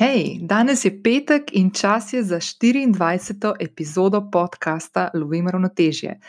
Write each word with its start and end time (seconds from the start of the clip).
Hej, 0.00 0.38
danes 0.48 0.84
je 0.84 0.90
petek 1.02 1.50
in 1.52 1.70
čas 1.70 2.12
je 2.12 2.22
za 2.24 2.38
24. 2.40 3.52
epizodo 3.60 4.30
podcasta 4.32 5.10
Lovim 5.14 5.48
ravnotežje. 5.48 6.20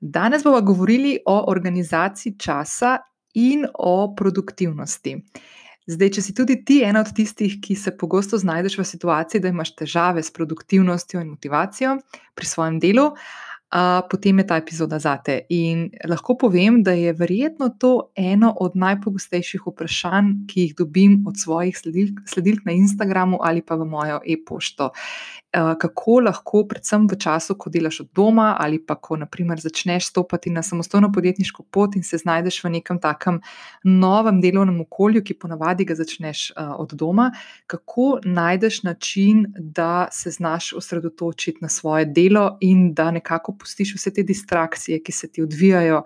Danes 0.00 0.44
bomo 0.44 0.60
govorili 0.60 1.18
o 1.26 1.50
organizaciji 1.50 2.38
časa 2.38 2.98
in 3.34 3.66
o 3.74 4.14
produktivnosti. 4.14 5.16
Zdaj, 5.86 6.10
če 6.10 6.22
si 6.22 6.34
tudi 6.34 6.60
ti 6.64 6.76
ena 6.86 7.02
od 7.02 7.10
tistih, 7.16 7.58
ki 7.62 7.74
se 7.74 7.96
pogosto 7.98 8.38
znajdeš 8.38 8.78
v 8.78 8.84
situaciji, 8.84 9.40
da 9.42 9.50
imaš 9.50 9.74
težave 9.74 10.22
s 10.22 10.30
produktivnostjo 10.30 11.20
in 11.20 11.34
motivacijo 11.34 11.96
pri 12.34 12.46
svojem 12.46 12.78
delu, 12.78 13.08
potem 14.10 14.38
je 14.38 14.46
ta 14.46 14.56
epizoda 14.56 14.98
zate. 14.98 15.40
In 15.50 15.90
lahko 16.08 16.36
povem, 16.38 16.82
da 16.82 16.92
je 16.92 17.12
verjetno 17.12 17.68
to 17.78 18.12
eno 18.16 18.54
od 18.60 18.76
najpogostejših 18.76 19.66
vprašanj, 19.66 20.46
ki 20.46 20.60
jih 20.60 20.74
dobim 20.78 21.24
od 21.26 21.34
svojih 21.38 21.78
sledilk, 21.78 22.20
sledilk 22.26 22.64
na 22.64 22.72
Instagramu 22.72 23.38
ali 23.42 23.62
pa 23.62 23.74
v 23.74 23.84
mojo 23.84 24.20
e-pošto. 24.26 24.90
Eh, 25.56 25.74
kako 25.80 26.20
lahko, 26.20 26.66
predvsem 26.68 27.06
v 27.08 27.16
času, 27.16 27.54
ko 27.56 27.70
delaš 27.72 28.02
od 28.02 28.08
doma, 28.12 28.56
ali 28.60 28.76
pa 28.76 28.92
ko 29.00 29.16
naprimer, 29.16 29.60
začneš 29.60 30.10
stopiti 30.10 30.50
na 30.50 30.60
samostojno 30.62 31.08
podjetniško 31.12 31.62
pot 31.72 31.96
in 31.96 32.02
se 32.04 32.18
znajdeš 32.20 32.58
v 32.64 32.70
nekem 32.74 32.98
takem 33.00 33.40
novem 33.84 34.40
delovnem 34.40 34.82
okolju, 34.84 35.22
ki 35.24 35.38
ponavadi 35.40 35.86
ga 35.88 35.96
začneš 35.96 36.50
uh, 36.50 36.74
od 36.76 36.92
doma, 36.92 37.30
kako 37.66 38.18
najdeš 38.24 38.82
način, 38.82 39.46
da 39.56 40.08
se 40.12 40.30
znaš 40.30 40.72
osredotočiti 40.76 41.58
na 41.64 41.68
svoje 41.68 42.04
delo 42.04 42.58
in 42.60 42.92
da 42.94 43.10
nekako 43.10 43.55
pustiš 43.58 43.96
vse 43.96 44.12
te 44.14 44.24
distrakcije, 44.26 45.02
ki 45.02 45.12
se 45.12 45.28
ti 45.32 45.42
odvijajo 45.42 46.02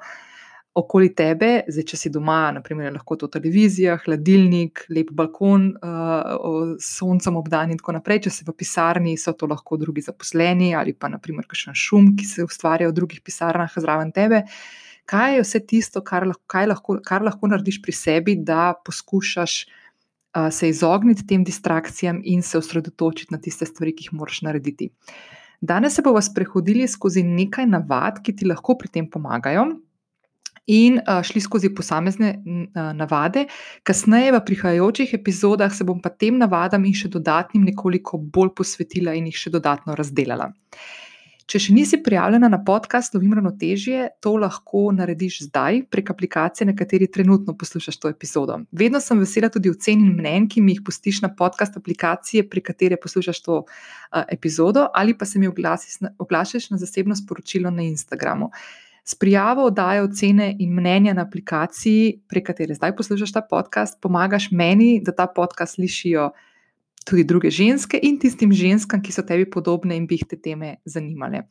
okoli 0.81 1.11
tebe, 1.17 1.65
zdaj, 1.67 1.85
če 1.93 1.99
si 1.99 2.11
doma, 2.15 2.53
naprimer, 2.55 2.93
lahko 2.95 3.17
to 3.19 3.29
televizija, 3.33 3.97
hladilnik, 4.05 4.85
lep 4.95 5.11
balkon, 5.17 5.67
uh, 5.83 6.77
soncem 6.85 7.39
obdan 7.41 7.75
in 7.75 7.81
tako 7.81 7.97
naprej. 7.99 8.23
Če 8.27 8.35
si 8.35 8.47
v 8.47 8.55
pisarni, 8.55 9.17
so 9.19 9.35
to 9.35 9.49
lahko 9.51 9.81
drugi 9.81 10.05
zaposleni 10.07 10.71
ali 10.79 10.95
pa 10.95 11.11
naprimer 11.11 11.49
kakšen 11.51 11.75
šum, 11.75 12.13
ki 12.19 12.29
se 12.29 12.47
ustvarja 12.47 12.91
v 12.91 12.97
drugih 13.01 13.25
pisarnah 13.27 13.75
zraven 13.83 14.15
tebe. 14.15 14.45
Kaj 15.11 15.37
je 15.37 15.43
vse 15.43 15.63
tisto, 15.67 16.05
kar 16.07 16.29
lahko, 16.31 16.65
lahko, 16.71 16.99
kar 17.03 17.27
lahko 17.27 17.51
narediš 17.51 17.81
pri 17.83 17.97
sebi, 17.97 18.37
da 18.39 18.71
poskušaš 18.87 19.57
uh, 19.67 20.49
se 20.55 20.71
izogniti 20.71 21.27
tem 21.27 21.43
distrakcijam 21.45 22.23
in 22.23 22.47
se 22.47 22.63
osredotočiti 22.63 23.35
na 23.35 23.43
tiste 23.43 23.67
stvari, 23.67 23.97
ki 23.97 24.07
jih 24.07 24.17
moraš 24.23 24.45
narediti. 24.47 24.93
Danes 25.61 25.95
se 25.95 26.03
bomo 26.03 26.21
sprehodili 26.25 26.89
skozi 26.89 27.23
nekaj 27.23 27.67
navad, 27.69 28.23
ki 28.25 28.37
ti 28.37 28.49
lahko 28.49 28.79
pri 28.81 28.89
tem 28.89 29.09
pomagajo 29.11 29.69
in 30.71 31.01
uh, 31.01 31.19
šli 31.27 31.41
skozi 31.43 31.71
posamezne 31.75 32.31
uh, 32.39 32.91
navade. 32.95 33.47
Kasneje, 33.83 34.33
v 34.33 34.41
prihajajočih 34.47 35.15
epizodah, 35.19 35.73
se 35.75 35.85
bom 35.85 36.01
pa 36.01 36.13
tem 36.15 36.39
navadam 36.39 36.85
in 36.87 36.95
še 36.95 37.11
dodatnim 37.11 37.65
nekoliko 37.67 38.21
bolj 38.21 38.55
posvetila 38.61 39.17
in 39.19 39.27
jih 39.31 39.41
še 39.45 39.55
dodatno 39.57 39.97
razdelila. 39.99 40.51
Če 41.51 41.59
še 41.59 41.73
nisi 41.75 41.99
prijavljena 41.99 42.47
na 42.47 42.61
podcast 42.63 43.17
Lovim 43.17 43.33
ravnotežje, 43.35 44.05
to 44.23 44.37
lahko 44.39 44.85
narediš 44.95 45.41
zdaj 45.49 45.81
prek 45.91 46.13
aplikacije, 46.13 46.69
na 46.69 46.77
kateri 46.79 47.09
trenutno 47.11 47.57
poslušaš 47.59 47.97
to 47.99 48.11
epizodo. 48.13 48.61
Vedno 48.71 49.01
sem 49.03 49.19
vesela 49.19 49.49
tudi 49.51 49.73
ocen 49.73 50.05
in 50.05 50.13
mnen, 50.15 50.47
ki 50.47 50.63
mi 50.63 50.77
jih 50.77 50.85
pustiš 50.87 51.19
na 51.25 51.33
podcast 51.35 51.75
aplikacije, 51.81 52.45
pri 52.47 52.63
kateri 52.69 52.99
poslušaš 53.03 53.41
to 53.43 53.57
uh, 53.65 54.21
epizodo, 54.31 54.85
ali 54.95 55.17
pa 55.19 55.27
se 55.27 55.43
mi 55.43 55.51
oglašaš 55.51 56.71
na 56.71 56.79
zasebno 56.79 57.19
sporočilo 57.19 57.75
na 57.75 57.83
Instagramu. 57.83 58.53
S 59.03 59.19
prijavo 59.19 59.65
oddaje 59.73 60.05
ocene 60.07 60.53
in 60.55 60.71
mnenja 60.77 61.17
na 61.19 61.25
aplikaciji, 61.27 62.21
prek 62.31 62.47
katere 62.47 62.79
zdaj 62.79 62.95
poslušaš 62.95 63.35
ta 63.35 63.43
podcast, 63.43 63.99
pomagaš 63.99 64.53
meni, 64.55 65.01
da 65.03 65.17
ta 65.19 65.27
podcast 65.27 65.81
slišijo 65.81 66.31
tudi 67.07 67.25
druge 67.25 67.51
ženske 67.51 68.01
in 68.03 68.19
tistim 68.19 68.53
ženskam, 68.53 69.03
ki 69.03 69.13
so 69.13 69.23
tebi 69.27 69.49
podobne 69.51 69.97
in 69.97 70.07
bi 70.07 70.19
jih 70.21 70.29
te 70.29 70.37
teme 70.37 70.77
zanimale. 70.85 71.47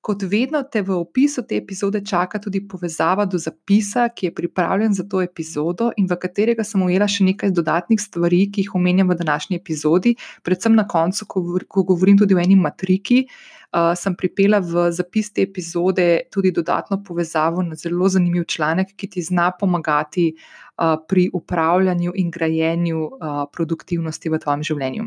Kot 0.00 0.22
vedno 0.24 0.62
te 0.64 0.80
v 0.80 0.94
opisu 0.96 1.42
te 1.44 1.58
epizode 1.60 2.00
čaka 2.00 2.38
tudi 2.40 2.62
povezava 2.64 3.26
do 3.28 3.36
zapisa, 3.38 4.06
ki 4.08 4.26
je 4.30 4.34
pripravljen 4.34 4.94
za 4.96 5.04
to 5.04 5.20
epizodo 5.20 5.90
in 6.00 6.06
v 6.08 6.16
katerega 6.16 6.64
sem 6.64 6.80
ujela 6.80 7.04
še 7.04 7.26
nekaj 7.26 7.52
dodatnih 7.52 8.00
stvari, 8.00 8.46
ki 8.48 8.64
jih 8.64 8.74
omenjam 8.80 9.12
v 9.12 9.18
današnji 9.20 9.60
epizodi, 9.60 10.14
predvsem 10.42 10.72
na 10.72 10.86
koncu, 10.88 11.28
ko 11.68 11.84
govorim 11.84 12.16
tudi 12.16 12.34
o 12.34 12.40
eni 12.40 12.56
matriki 12.56 13.26
uh, 13.72 13.92
sem 13.96 14.14
pripela 14.16 14.60
v 14.60 14.90
zapis 14.92 15.30
te 15.32 15.42
epizode 15.42 16.06
tudi 16.32 16.50
dodatno 16.50 17.00
povezavo 17.04 17.62
na 17.62 17.74
zelo 17.74 18.08
zanimiv 18.08 18.44
članek, 18.44 18.94
ki 18.96 19.08
ti 19.08 19.22
zna 19.22 19.50
pomagati 19.58 20.30
uh, 20.34 20.96
pri 21.08 21.30
upravljanju 21.32 22.12
in 22.14 22.30
grajenju 22.30 23.04
uh, 23.04 23.44
produktivnosti 23.52 24.30
v 24.30 24.38
tvojem 24.38 24.64
življenju. 24.70 25.06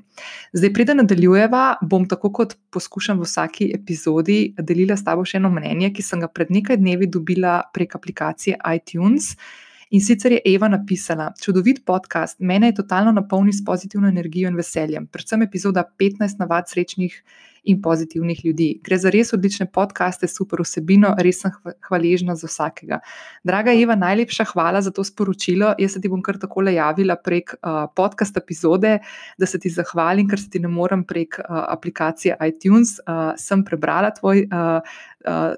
Zdaj, 0.54 0.74
preden 0.74 1.02
nadaljujeva, 1.04 1.64
bom 1.82 2.08
tako 2.08 2.32
kot 2.32 2.56
poskušam 2.72 3.20
v 3.20 3.28
vsaki 3.28 3.72
epizodi 3.76 4.40
delila 4.58 4.98
s 4.98 5.04
tabo 5.04 5.26
še 5.26 5.42
eno 5.42 5.52
mnenje, 5.54 5.94
ki 5.94 6.06
sem 6.06 6.24
ga 6.24 6.32
pred 6.32 6.52
nekaj 6.54 6.80
dnevi 6.80 7.12
dobila 7.12 7.62
prek 7.74 7.96
aplikacije 8.00 8.58
iTunes. 8.76 9.36
In 9.94 10.02
sicer 10.02 10.34
je 10.34 10.40
Eva 10.50 10.66
napisala: 10.68 11.28
Čudovit 11.38 11.84
podcast, 11.86 12.40
mene 12.40 12.72
je 12.72 12.80
totalno 12.80 13.12
napolnil 13.14 13.54
s 13.54 13.62
pozitivno 13.66 14.08
energijo 14.10 14.50
in 14.50 14.56
veseljem, 14.58 15.06
predvsem 15.08 15.44
epizoda 15.46 15.84
15 16.00 16.40
navad 16.42 16.66
srečnih 16.66 17.20
in 17.64 17.82
pozitivnih 17.82 18.46
ljudi. 18.46 18.70
Gre 18.84 18.98
za 18.98 19.10
res 19.14 19.34
odlične 19.34 19.68
podcaste, 19.72 20.28
super 20.28 20.62
vsebino, 20.64 21.14
res 21.24 21.40
sem 21.44 21.52
hvaležna 21.88 22.36
za 22.36 22.48
vsakega. 22.48 23.00
Draga 23.44 23.72
Eva, 23.72 23.96
najlepša 23.96 24.46
hvala 24.52 24.82
za 24.82 24.92
to 24.92 25.04
sporočilo. 25.04 25.74
Jaz 25.80 25.96
se 25.96 26.02
ti 26.02 26.12
bom 26.12 26.22
kar 26.22 26.38
tako 26.40 26.64
javila 26.64 27.16
prek 27.16 27.56
uh, 27.56 27.86
podcast 27.96 28.38
epizode, 28.38 29.00
da 29.38 29.46
se 29.46 29.60
ti 29.60 29.70
zahvalim, 29.70 30.28
ker 30.30 30.40
se 30.40 30.50
ti 30.50 30.60
ne 30.60 30.68
morem 30.68 31.04
prek 31.04 31.40
uh, 31.40 31.64
aplikacije 31.70 32.38
iTunes. 32.48 33.00
Uh, 33.08 33.34
sem 33.38 33.64
prebrala 33.64 34.12
tvoj. 34.12 34.48
Uh, 34.52 35.02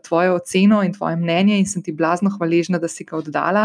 Tvojo 0.05 0.35
oceno 0.35 0.83
in 0.85 0.91
tvoje 0.93 1.15
mnenje, 1.17 1.55
in 1.57 1.65
sem 1.65 1.81
ti 1.81 1.89
blazno 1.91 2.29
hvaležna, 2.29 2.77
da 2.77 2.85
si 2.87 3.01
ga 3.03 3.17
oddala. 3.17 3.63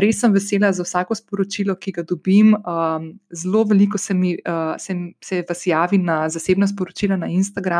Res 0.00 0.22
sem 0.22 0.32
vesela 0.32 0.70
za 0.72 0.80
vsako 0.80 1.12
sporočilo, 1.14 1.74
ki 1.76 1.92
ga 1.92 2.02
dobim. 2.08 2.54
Um, 2.56 3.10
zelo 3.28 3.60
veliko 3.68 3.98
se 3.98 4.14
mi 4.14 4.32
uh, 4.32 4.72
se, 4.80 4.96
se 5.20 5.42
vas 5.48 5.66
javi 5.66 5.98
na 5.98 6.28
zasebna 6.32 6.66
sporočila 6.66 7.16
na 7.20 7.28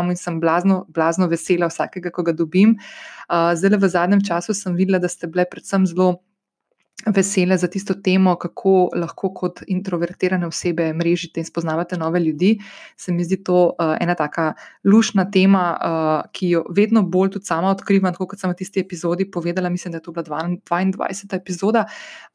Instagramu 0.02 0.10
in 0.10 0.16
sem 0.16 0.40
blazno, 0.40 0.86
blazno 0.88 1.28
vesela 1.28 1.68
vsakega, 1.68 2.10
ko 2.10 2.22
ga 2.22 2.32
dobim. 2.32 2.76
Zdaj, 3.28 3.78
v 3.78 3.88
zadnjem 3.88 4.20
času 4.24 4.54
sem 4.54 4.74
videla, 4.74 4.98
da 4.98 5.08
ste 5.08 5.26
bile 5.26 5.44
predvsem 5.44 5.86
zelo. 5.86 6.22
Vesele 7.02 7.56
za 7.58 7.66
tisto 7.66 7.94
temo, 7.94 8.36
kako 8.38 8.90
lahko 8.94 9.32
kot 9.34 9.62
introvertirane 9.66 10.46
osebe 10.46 10.92
mrežite 10.94 11.40
in 11.40 11.44
spoznavate 11.44 11.96
nove 11.98 12.20
ljudi. 12.20 12.60
Se 12.96 13.12
mi 13.12 13.24
zdi 13.24 13.40
to 13.42 13.72
uh, 13.72 13.96
ena 14.00 14.14
taka 14.14 14.52
lušna 14.84 15.24
tema, 15.30 15.64
uh, 15.72 16.30
ki 16.32 16.50
jo 16.50 16.62
vedno 16.70 17.02
bolj 17.02 17.32
tudi 17.32 17.48
sama 17.48 17.72
odkrivam, 17.72 18.14
kot 18.14 18.38
sem 18.38 18.52
v 18.52 18.54
tisti 18.54 18.84
epizodi 18.84 19.26
povedala. 19.30 19.72
Mislim, 19.72 19.92
da 19.92 19.98
je 19.98 20.02
to 20.02 20.12
bila 20.12 20.22
22. 20.22 21.34
epizoda. 21.34 21.88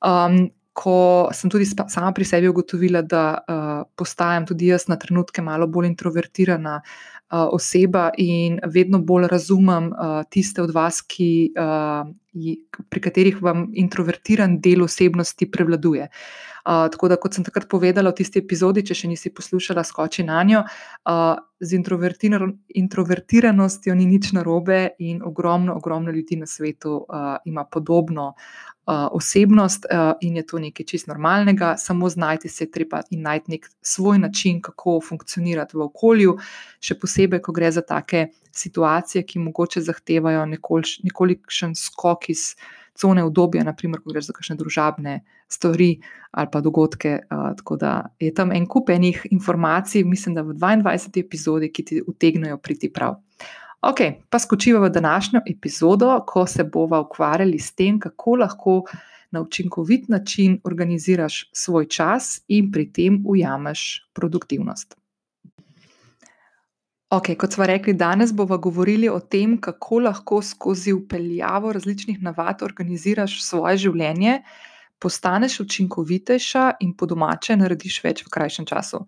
Um, 0.03 0.49
ko 0.77 1.29
sem 1.33 1.49
tudi 1.49 1.65
sama 1.65 2.11
pri 2.13 2.25
sebi 2.25 2.49
ugotovila, 2.51 3.01
da 3.01 3.23
uh, 3.33 3.83
postajam 3.97 4.45
tudi 4.45 4.69
jaz 4.69 4.85
na 4.91 4.97
trenutke 5.01 5.41
malo 5.41 5.65
bolj 5.67 5.89
introvertirana 5.89 6.75
uh, 6.77 7.47
oseba 7.57 8.11
in 8.21 8.59
vedno 8.73 8.99
bolj 9.01 9.25
razumem 9.31 9.89
uh, 9.91 10.21
tiste 10.29 10.61
od 10.61 10.73
vas, 10.75 11.01
ki, 11.01 11.31
uh, 11.57 12.05
pri 12.89 13.01
katerih 13.01 13.41
vam 13.41 13.67
introvertiran 13.73 14.59
del 14.61 14.85
osebnosti 14.85 15.49
prevladuje. 15.51 16.11
Uh, 16.67 16.89
tako 16.91 17.07
da, 17.07 17.16
kot 17.16 17.33
sem 17.38 17.45
takrat 17.47 17.63
povedala 17.72 18.11
v 18.11 18.19
tisti 18.19 18.41
epizodi, 18.44 18.81
če 18.83 18.95
še 19.00 19.07
nisi 19.07 19.29
poslušala, 19.31 19.85
skoči 19.88 20.25
na 20.28 20.41
njo, 20.44 20.66
uh, 20.67 21.39
z 21.63 21.79
introvertiranostjo 22.75 23.95
ni 23.95 24.05
nič 24.05 24.33
narobe, 24.35 24.89
in 25.00 25.22
ogromno, 25.23 25.78
ogromno 25.79 26.11
ljudi 26.11 26.35
na 26.35 26.45
svetu 26.45 26.97
uh, 27.00 27.38
ima 27.47 27.63
podobno 27.63 28.33
uh, 28.33 29.07
osebnost 29.16 29.88
uh, 29.88 30.11
in 30.22 30.35
je 30.35 30.45
to 30.45 30.59
nekaj 30.59 30.85
čist 30.85 31.07
normalnega, 31.07 31.78
samo 31.78 32.09
znajti 32.09 32.50
se 32.50 32.72
treba 32.72 33.01
in 33.09 33.22
najti 33.22 33.51
nek 33.51 33.69
svoj 33.81 34.19
način, 34.19 34.61
kako 34.61 34.99
funkcionirati 35.07 35.78
v 35.78 35.87
okolju, 35.87 36.37
še 36.84 36.99
posebej, 36.99 37.41
ko 37.47 37.55
gre 37.55 37.72
za 37.72 37.81
take 37.81 38.28
situacije, 38.52 39.23
ki 39.23 39.40
mogoče 39.40 39.81
zahtevajo 39.81 40.46
nekolikšen 40.52 41.75
skok 41.79 42.29
iz 42.29 42.55
cone 43.02 43.23
obdobja, 43.23 43.64
naprimer, 43.64 44.02
ko 44.02 44.11
gre 44.11 44.22
za 44.22 44.34
kakšne 44.34 44.58
družabne 44.59 45.20
stvari 45.47 45.97
ali 46.32 46.52
pa 46.52 46.61
dogodke. 46.61 47.20
Uh, 47.29 47.52
tako 47.58 47.78
da 47.78 47.94
je 48.20 48.34
tam 48.34 48.52
en 48.52 48.66
kup 48.66 48.90
enih 48.90 49.26
informacij, 49.32 50.03
mislim, 50.03 50.35
da 50.35 50.41
v 50.41 50.58
22. 50.58 51.23
epizodi, 51.26 51.72
ki 51.72 51.85
ti 51.85 52.02
utegnejo 52.08 52.58
priti 52.58 52.91
prav. 52.94 53.20
Ok, 53.88 54.02
pa 54.29 54.40
skočiva 54.40 54.79
v 54.82 54.90
današnjo 54.90 55.41
epizodo, 55.46 56.09
ko 56.28 56.47
se 56.47 56.64
bomo 56.64 57.02
ukvarjali 57.02 57.59
s 57.59 57.76
tem, 57.76 57.99
kako 57.99 58.35
lahko 58.35 58.82
na 59.32 59.41
učinkovit 59.41 60.09
način 60.09 60.59
organiziraš 60.64 61.50
svoj 61.53 61.85
čas 61.85 62.41
in 62.47 62.72
pri 62.72 62.91
tem 62.93 63.23
ujameš 63.26 64.09
produktivnost. 64.14 64.97
Ok, 67.09 67.29
kot 67.39 67.53
smo 67.53 67.65
rekli, 67.65 67.93
danes 67.93 68.33
bomo 68.35 68.57
govorili 68.57 69.07
o 69.09 69.19
tem, 69.19 69.55
kako 69.61 69.99
lahko 69.99 70.41
skozi 70.41 70.91
upeljavo 70.93 71.71
različnih 71.73 72.17
navad 72.21 72.63
organiziraš 72.63 73.37
svoje 73.43 73.77
življenje, 73.85 74.41
postaneš 74.99 75.59
učinkovitejša 75.63 76.65
in 76.83 76.91
po 76.97 77.07
domače 77.07 77.55
narediš 77.55 78.01
več 78.03 78.25
v 78.25 78.33
krajšem 78.33 78.67
času. 78.67 79.05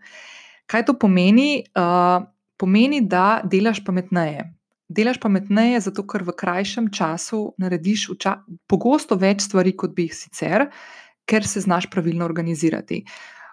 Kaj 0.69 0.85
to 0.87 0.95
pomeni? 1.01 1.65
Uh, 1.75 2.23
pomeni, 2.59 3.01
da 3.01 3.41
delaš 3.43 3.83
pametneje. 3.83 4.45
Delaš 4.87 5.19
pametneje, 5.19 5.81
zato 5.83 6.05
ker 6.07 6.23
v 6.23 6.37
krajšem 6.39 6.87
času 6.95 7.41
narediš 7.59 8.05
ča 8.19 8.37
pogosto 8.67 9.19
več 9.19 9.43
stvari, 9.49 9.75
kot 9.75 9.91
bi 9.97 10.07
jih 10.07 10.15
sicer, 10.15 10.69
ker 11.27 11.43
se 11.43 11.67
znaš 11.67 11.89
pravilno 11.91 12.23
organizirati. 12.25 13.03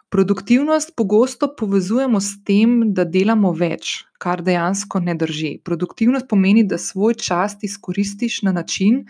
Produktivnost 0.09 0.93
pogosto 0.97 1.49
povezujemo 1.59 2.21
s 2.21 2.39
tem, 2.47 2.93
da 2.95 3.05
delamo 3.05 3.51
več, 3.53 4.05
kar 4.23 4.43
dejansko 4.43 5.01
ne 5.03 5.17
drži. 5.19 5.57
Produktivnost 5.65 6.29
pomeni, 6.31 6.63
da 6.65 6.79
svoj 6.79 7.17
čas 7.19 7.57
izkoristiš 7.67 8.43
na 8.47 8.53
način, 8.53 9.03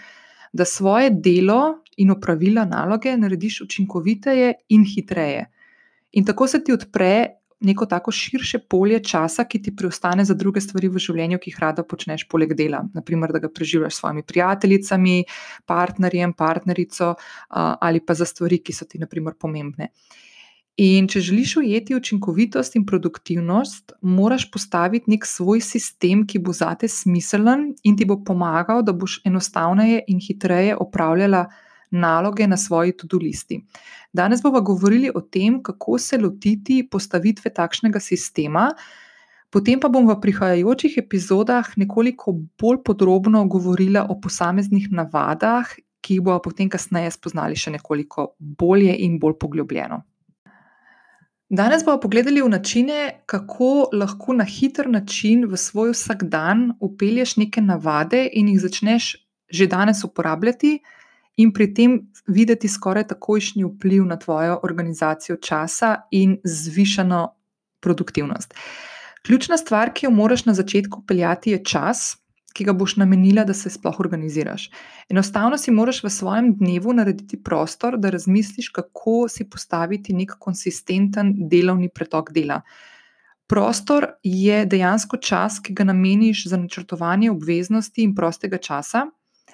da 0.52 0.64
svoje 0.64 1.10
delo 1.10 1.82
in 1.96 2.10
opravila 2.10 2.64
naloge 2.64 3.16
narediš 3.16 3.60
učinkoviteje 3.66 4.54
in 4.68 4.84
hitreje. 4.88 5.46
In 6.12 6.24
tako 6.24 6.46
se 6.48 6.64
ti 6.64 6.72
odpre 6.72 7.26
neko 7.60 7.86
tako 7.86 8.12
širše 8.12 8.58
polje 8.68 9.00
časa, 9.04 9.44
ki 9.44 9.62
ti 9.62 9.76
preostane 9.76 10.24
za 10.24 10.34
druge 10.34 10.60
stvari 10.60 10.88
v 10.92 11.00
življenju, 11.00 11.38
ki 11.40 11.50
jih 11.50 11.60
rada 11.60 11.84
počneš 11.84 12.26
poleg 12.28 12.52
dela. 12.56 12.82
Naprimer, 12.94 13.32
da 13.32 13.40
ga 13.40 13.48
preživljaš 13.52 13.94
s 13.94 14.00
svojimi 14.00 14.22
prijateljicami, 14.22 15.16
partnerjem, 15.66 16.32
partnerico 16.32 17.14
ali 17.50 18.00
pa 18.00 18.14
za 18.14 18.24
stvari, 18.28 18.60
ki 18.64 18.72
so 18.76 18.88
ti, 18.88 19.00
naprimer, 19.00 19.36
pomembne. 19.40 19.92
In 20.76 21.06
če 21.08 21.22
želiš 21.24 21.54
ujeti 21.56 21.94
učinkovitost 21.96 22.74
in 22.76 22.82
produktivnost, 22.84 23.94
moraš 24.02 24.50
postaviti 24.52 25.08
nek 25.08 25.24
svoj 25.24 25.62
sistem, 25.64 26.26
ki 26.28 26.36
bo 26.44 26.52
zate 26.52 26.88
smiselen 26.88 27.70
in 27.82 27.94
ti 27.96 28.04
bo 28.04 28.18
pomagal, 28.24 28.82
da 28.84 28.92
boš 28.92 29.22
enostavneje 29.24 30.02
in 30.12 30.18
hitreje 30.20 30.74
opravljala 30.76 31.46
naloge 31.90 32.44
na 32.46 32.58
svoji 32.60 32.92
to-do 32.92 33.16
listi. 33.22 33.62
Danes 34.12 34.42
bomo 34.42 34.60
govorili 34.60 35.10
o 35.14 35.20
tem, 35.20 35.62
kako 35.62 35.96
se 35.98 36.18
lotiti 36.18 36.82
postavitve 36.90 37.50
takšnega 37.54 38.00
sistema. 38.00 38.66
Potem 39.50 39.80
pa 39.80 39.88
bom 39.88 40.04
v 40.04 40.18
prihajajočih 40.20 40.98
epizodah 41.00 41.70
nekoliko 41.76 42.34
bolj 42.60 42.82
podrobno 42.84 43.46
govorila 43.48 44.04
o 44.10 44.18
posameznih 44.20 44.90
navadah, 44.92 45.72
ki 46.04 46.18
jih 46.18 46.26
bomo 46.26 46.42
potem 46.44 46.68
kasneje 46.68 47.14
spoznali 47.16 47.56
še 47.56 47.72
nekoliko 47.78 48.34
bolje 48.38 48.92
in 49.08 49.16
bolj 49.22 49.38
poglobljeno. 49.40 50.02
Danes 51.48 51.84
bomo 51.84 52.00
pogledali 52.00 52.42
v 52.42 52.48
načine, 52.48 53.22
kako 53.26 53.88
lahko 53.92 54.34
na 54.34 54.44
hiter 54.44 54.88
način 54.90 55.44
v 55.46 55.56
svoj 55.56 55.92
vsakdan 55.94 56.72
upelješ 56.80 57.36
neke 57.36 57.60
navade 57.60 58.28
in 58.32 58.48
jih 58.48 58.60
začneš 58.60 59.16
že 59.48 59.66
danes 59.70 60.04
uporabljati, 60.04 60.80
in 61.36 61.52
pri 61.52 61.68
tem 61.74 61.92
videti 62.26 62.68
skoraj 62.68 63.06
takojšnji 63.12 63.64
vpliv 63.64 64.04
na 64.04 64.16
tvojo 64.18 64.60
organizacijo 64.62 65.36
časa 65.36 65.96
in 66.10 66.38
zvišano 66.44 67.28
produktivnost. 67.80 68.54
Ključna 69.26 69.56
stvar, 69.56 69.92
ki 69.94 70.06
jo 70.06 70.10
moraš 70.10 70.44
na 70.44 70.54
začetku 70.54 71.04
peljati, 71.06 71.50
je 71.50 71.64
čas, 71.64 72.16
ki 72.56 72.64
ga 72.64 72.72
boš 72.72 72.96
namenila, 72.96 73.44
da 73.44 73.54
se 73.54 73.70
sploh 73.70 74.00
organiziraš. 74.00 74.70
Enostavno 75.12 75.58
si 75.60 75.74
moraš 75.74 76.02
v 76.04 76.10
svojem 76.10 76.54
dnevu 76.56 76.94
narediti 76.96 77.36
prostor, 77.42 77.98
da 78.00 78.10
razmisliš, 78.10 78.70
kako 78.72 79.26
si 79.28 79.48
postaviti 79.50 80.16
nek 80.16 80.38
konsistenten 80.40 81.34
delovni 81.52 81.90
pretok 81.92 82.32
dela. 82.32 82.62
Prostor 83.46 84.08
je 84.22 84.64
dejansko 84.66 85.20
čas, 85.22 85.60
ki 85.62 85.74
ga 85.76 85.84
nameniš 85.86 86.48
za 86.50 86.56
načrtovanje 86.58 87.30
obveznosti 87.30 88.02
in 88.02 88.14
prostega 88.14 88.58
časa, 88.58 89.04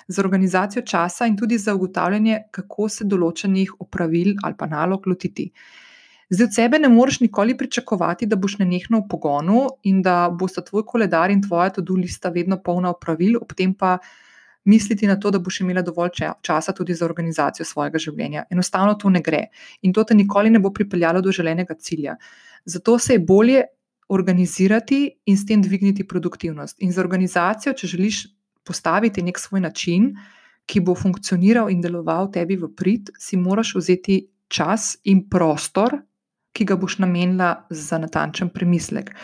za 0.08 0.22
organizacijo 0.22 0.82
časa 0.82 1.26
in 1.26 1.36
tudi 1.36 1.58
za 1.58 1.74
ugotavljanje, 1.74 2.38
kako 2.50 2.88
se 2.88 3.04
določenih 3.04 3.74
opravil 3.80 4.34
ali 4.42 4.56
pa 4.58 4.66
nalog 4.66 5.06
lotiti. 5.06 5.50
Zdaj, 6.32 6.44
od 6.44 6.54
sebe 6.54 6.78
ne 6.78 6.88
moreš 6.88 7.20
nikoli 7.20 7.52
pričakovati, 7.58 8.26
da 8.26 8.36
boš 8.40 8.54
nenehno 8.58 9.02
v 9.02 9.08
pogonu 9.08 9.66
in 9.84 10.00
da 10.02 10.30
bosta 10.32 10.62
tvoj 10.64 10.86
koledar 10.88 11.30
in 11.30 11.42
tvoja 11.44 11.68
to-do 11.76 11.94
lista 11.94 12.30
vedno 12.32 12.56
polna 12.56 12.88
opravil, 12.90 13.36
ob 13.36 13.52
tem 13.52 13.74
pa 13.74 13.98
misliti 14.64 15.06
na 15.06 15.18
to, 15.20 15.30
da 15.30 15.38
boš 15.38 15.60
imela 15.60 15.82
dovolj 15.82 16.14
časa 16.40 16.72
tudi 16.72 16.94
za 16.94 17.04
organizacijo 17.04 17.66
svojega 17.68 18.00
življenja. 18.00 18.46
Enostavno 18.50 18.94
to 18.94 19.10
ne 19.10 19.20
gre 19.20 19.42
in 19.82 19.92
to 19.92 20.04
te 20.08 20.14
nikoli 20.14 20.50
ne 20.50 20.58
bo 20.58 20.70
pripeljalo 20.72 21.20
do 21.20 21.32
želenega 21.32 21.74
cilja. 21.74 22.14
Zato 22.64 22.98
se 22.98 23.12
je 23.12 23.18
bolje 23.18 23.64
organizirati 24.08 25.10
in 25.26 25.36
s 25.36 25.46
tem 25.46 25.60
dvigniti 25.62 26.06
produktivnost. 26.08 26.78
In 26.80 26.92
za 26.92 27.02
organizacijo, 27.02 27.74
če 27.74 27.86
želiš 27.86 28.22
postaviti 28.64 29.22
nek 29.22 29.38
svoj 29.38 29.60
način, 29.60 30.14
ki 30.64 30.80
bo 30.80 30.94
funkcioniral 30.94 31.68
in 31.68 31.84
deloval 31.84 32.30
tebi 32.32 32.56
v 32.56 32.70
prid, 32.76 33.10
si 33.18 33.36
moraš 33.36 33.74
vzeti 33.76 34.22
čas 34.48 34.96
in 35.04 35.26
prostor, 35.28 35.98
ki 36.52 36.66
ga 36.68 36.76
boš 36.76 36.98
namenila 37.02 37.66
za 37.70 37.98
natančen 37.98 38.50
premislek. 38.52 39.14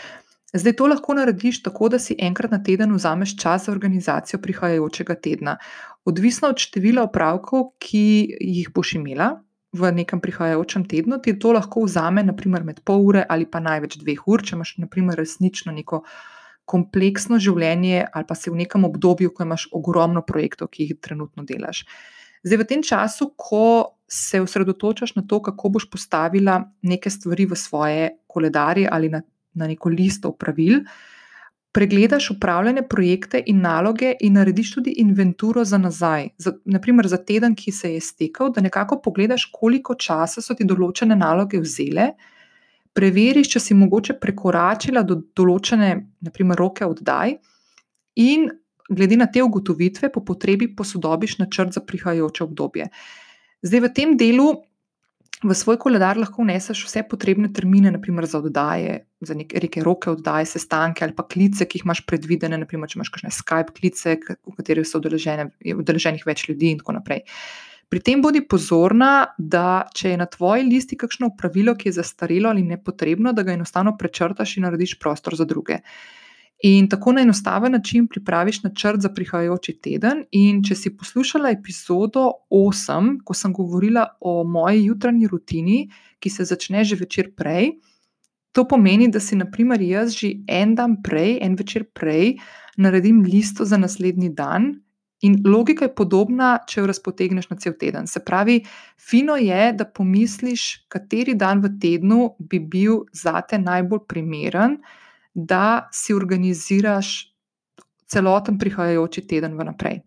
Zdaj 0.53 0.73
to 0.77 0.87
lahko 0.89 1.15
narediš 1.15 1.63
tako, 1.63 1.91
da 1.93 1.99
si 2.01 2.17
enkrat 2.19 2.51
na 2.51 2.63
teden 2.65 2.95
vzameš 2.97 3.37
čas 3.37 3.67
za 3.67 3.73
organizacijo 3.73 4.41
prihajajočega 4.41 5.15
tedna. 5.15 5.59
Odvisno 6.05 6.49
od 6.49 6.59
števila 6.59 7.05
opravkov, 7.05 7.75
ki 7.79 8.01
jih 8.41 8.71
boš 8.75 8.95
imela 8.97 9.35
v 9.77 9.93
nekem 9.93 10.21
prihajajočem 10.25 10.87
tednu, 10.89 11.19
ti 11.21 11.37
to 11.39 11.53
lahko 11.53 11.85
vzame 11.85 12.25
naprimer 12.25 12.65
med 12.65 12.81
pol 12.81 13.05
ure 13.11 13.27
ali 13.29 13.45
pa 13.45 13.61
največ 13.61 13.99
dveh 14.01 14.25
ur, 14.27 14.43
če 14.43 14.57
imaš 14.57 14.79
naprimer 14.81 15.21
resnično 15.21 15.73
neko 15.77 16.01
kompleksno 16.69 17.37
življenje 17.41 18.07
ali 18.13 18.29
pa 18.29 18.37
si 18.37 18.51
v 18.51 18.63
nekem 18.63 18.85
obdobju, 18.89 19.35
ko 19.35 19.45
imaš 19.45 19.69
ogromno 19.73 20.25
projektov, 20.25 20.73
ki 20.73 20.89
jih 20.89 20.97
trenutno 21.05 21.45
delaš. 21.45 21.85
Zdaj, 22.43 22.58
v 22.58 22.67
tem 22.69 22.82
času, 22.82 23.32
ko 23.37 23.99
se 24.08 24.40
osredotočaš 24.40 25.14
na 25.17 25.23
to, 25.29 25.43
kako 25.43 25.69
boš 25.69 25.90
postavila 25.90 26.62
neke 26.82 27.11
stvari 27.11 27.46
v 27.46 27.56
svoje 27.56 28.08
koledarje 28.26 28.88
ali 28.90 29.08
na, 29.08 29.23
na 29.55 29.67
neko 29.67 29.88
listo 29.88 30.32
pravil, 30.32 30.81
pregledaš 31.73 32.31
upravljene 32.31 32.82
projekte 32.88 33.43
in 33.46 33.61
naloge 33.61 34.14
in 34.20 34.32
narediš 34.32 34.73
tudi 34.75 34.94
inventuro 35.02 35.64
za 35.64 35.79
nazaj. 35.79 36.29
Za, 36.38 36.52
naprimer, 36.64 37.06
za 37.06 37.17
teden, 37.17 37.55
ki 37.55 37.73
se 37.73 37.93
je 37.93 38.00
stekel, 38.00 38.52
da 38.52 38.64
nekako 38.64 39.00
pogledaš, 39.05 39.50
koliko 39.52 39.94
časa 39.94 40.43
so 40.43 40.55
ti 40.55 40.64
določene 40.64 41.17
naloge 41.17 41.61
vzele 41.61 42.12
preveriš, 42.99 43.52
če 43.52 43.61
si 43.61 43.76
mogoče 43.79 44.17
prekoračila 44.19 45.05
do 45.06 45.20
določene, 45.37 45.91
naprimer, 46.25 46.58
roke 46.58 46.87
oddaj, 46.88 47.37
in 48.19 48.49
glede 48.88 49.17
na 49.17 49.26
te 49.26 49.43
ugotovitve, 49.43 50.12
po 50.12 50.25
potrebi 50.25 50.70
posodobiš 50.76 51.38
načrt 51.38 51.76
za 51.76 51.81
prihajajoče 51.81 52.44
obdobje. 52.44 52.88
Zdaj, 53.62 53.81
v 53.81 53.93
tem 53.94 54.17
delu 54.17 54.52
v 55.43 55.55
svoj 55.55 55.79
koledar 55.79 56.19
lahko 56.19 56.43
vneseš 56.43 56.82
vse 56.87 57.05
potrebne 57.06 57.52
termine, 57.55 57.93
naprimer 57.94 58.26
za 58.26 58.40
oddaje, 58.43 59.06
za 59.20 59.35
neke 59.38 59.82
roke 59.82 60.11
oddaje, 60.11 60.46
sestanke 60.50 61.05
ali 61.05 61.15
pa 61.15 61.22
klice, 61.22 61.67
ki 61.67 61.79
jih 61.79 61.86
imaš 61.86 62.03
predvidene, 62.06 62.58
naprimer, 62.58 62.91
če 62.91 62.98
imaš 62.98 63.13
kakšne 63.15 63.31
Skype 63.31 63.74
klice, 63.77 64.17
v 64.19 64.55
katerih 64.58 64.86
so 64.86 64.98
udeleženih 64.98 66.27
več 66.27 66.48
ljudi 66.48 66.72
in 66.74 66.82
tako 66.82 66.98
naprej. 66.98 67.22
Pri 67.89 68.03
tem 68.05 68.20
bodi 68.20 68.43
pozorna, 68.44 69.31
da 69.39 69.86
če 69.96 70.13
je 70.13 70.20
na 70.20 70.27
tvoji 70.29 70.67
listi 70.67 70.98
kakšno 70.98 71.31
pravilo, 71.39 71.72
ki 71.79 71.89
je 71.89 72.01
zastarelo 72.03 72.51
ali 72.51 72.67
nepotrebno, 72.67 73.32
da 73.32 73.46
ga 73.46 73.55
enostavno 73.55 73.94
prečrtaš 73.96 74.58
in 74.58 74.67
narediš 74.67 74.98
prostor 74.98 75.39
za 75.39 75.46
druge. 75.48 75.79
In 76.67 76.88
tako 76.91 77.12
na 77.12 77.22
enostaven 77.22 77.72
način 77.72 78.08
pripraviš 78.10 78.62
načrt 78.62 79.00
za 79.00 79.12
prihajajoči 79.15 79.77
teden. 79.82 80.24
In 80.32 80.62
če 80.65 80.74
si 80.74 80.96
poslušala 80.96 81.53
epizodo 81.55 82.32
8, 82.50 83.20
ko 83.24 83.34
sem 83.34 83.53
govorila 83.53 84.08
o 84.20 84.43
moji 84.44 84.84
jutranji 84.88 85.29
rutini, 85.31 85.84
ki 86.19 86.31
se 86.31 86.44
začne 86.44 86.84
že 86.84 86.98
večer 86.98 87.31
prej, 87.36 87.79
to 88.53 88.65
pomeni, 88.69 89.06
da 89.08 89.20
si, 89.20 89.36
naprimer, 89.36 89.81
jaz 89.82 90.17
že 90.19 90.32
en 90.48 90.74
dan 90.74 90.96
prej, 91.03 91.38
en 91.43 91.55
večer 91.55 91.84
prej, 91.94 92.38
naredim 92.77 93.22
listo 93.22 93.65
za 93.65 93.79
naslednji 93.79 94.32
dan, 94.34 94.72
In 95.20 95.41
logika 95.46 95.88
je 95.88 95.94
podobna, 95.94 96.53
če 96.70 96.79
jo 96.81 96.86
razpotegneš 96.86 97.48
na 97.50 97.56
cel 97.58 97.74
teden. 97.79 98.06
Se 98.06 98.20
pravi, 98.22 98.60
fino 99.03 99.34
je, 99.34 99.72
da 99.74 99.84
pomisliš, 99.84 100.67
kateri 100.93 101.34
dan 101.34 101.62
v 101.65 101.72
tednu 101.82 102.20
bi 102.38 102.60
bil 102.62 103.00
za 103.12 103.41
te 103.43 103.58
najbolj 103.58 104.05
primeren, 104.06 104.79
da 105.35 105.89
si 105.93 106.15
organiziraš 106.15 107.35
celoten 108.08 108.58
prihajajoči 108.58 109.27
teden 109.29 109.56
vnaprej. 109.58 110.01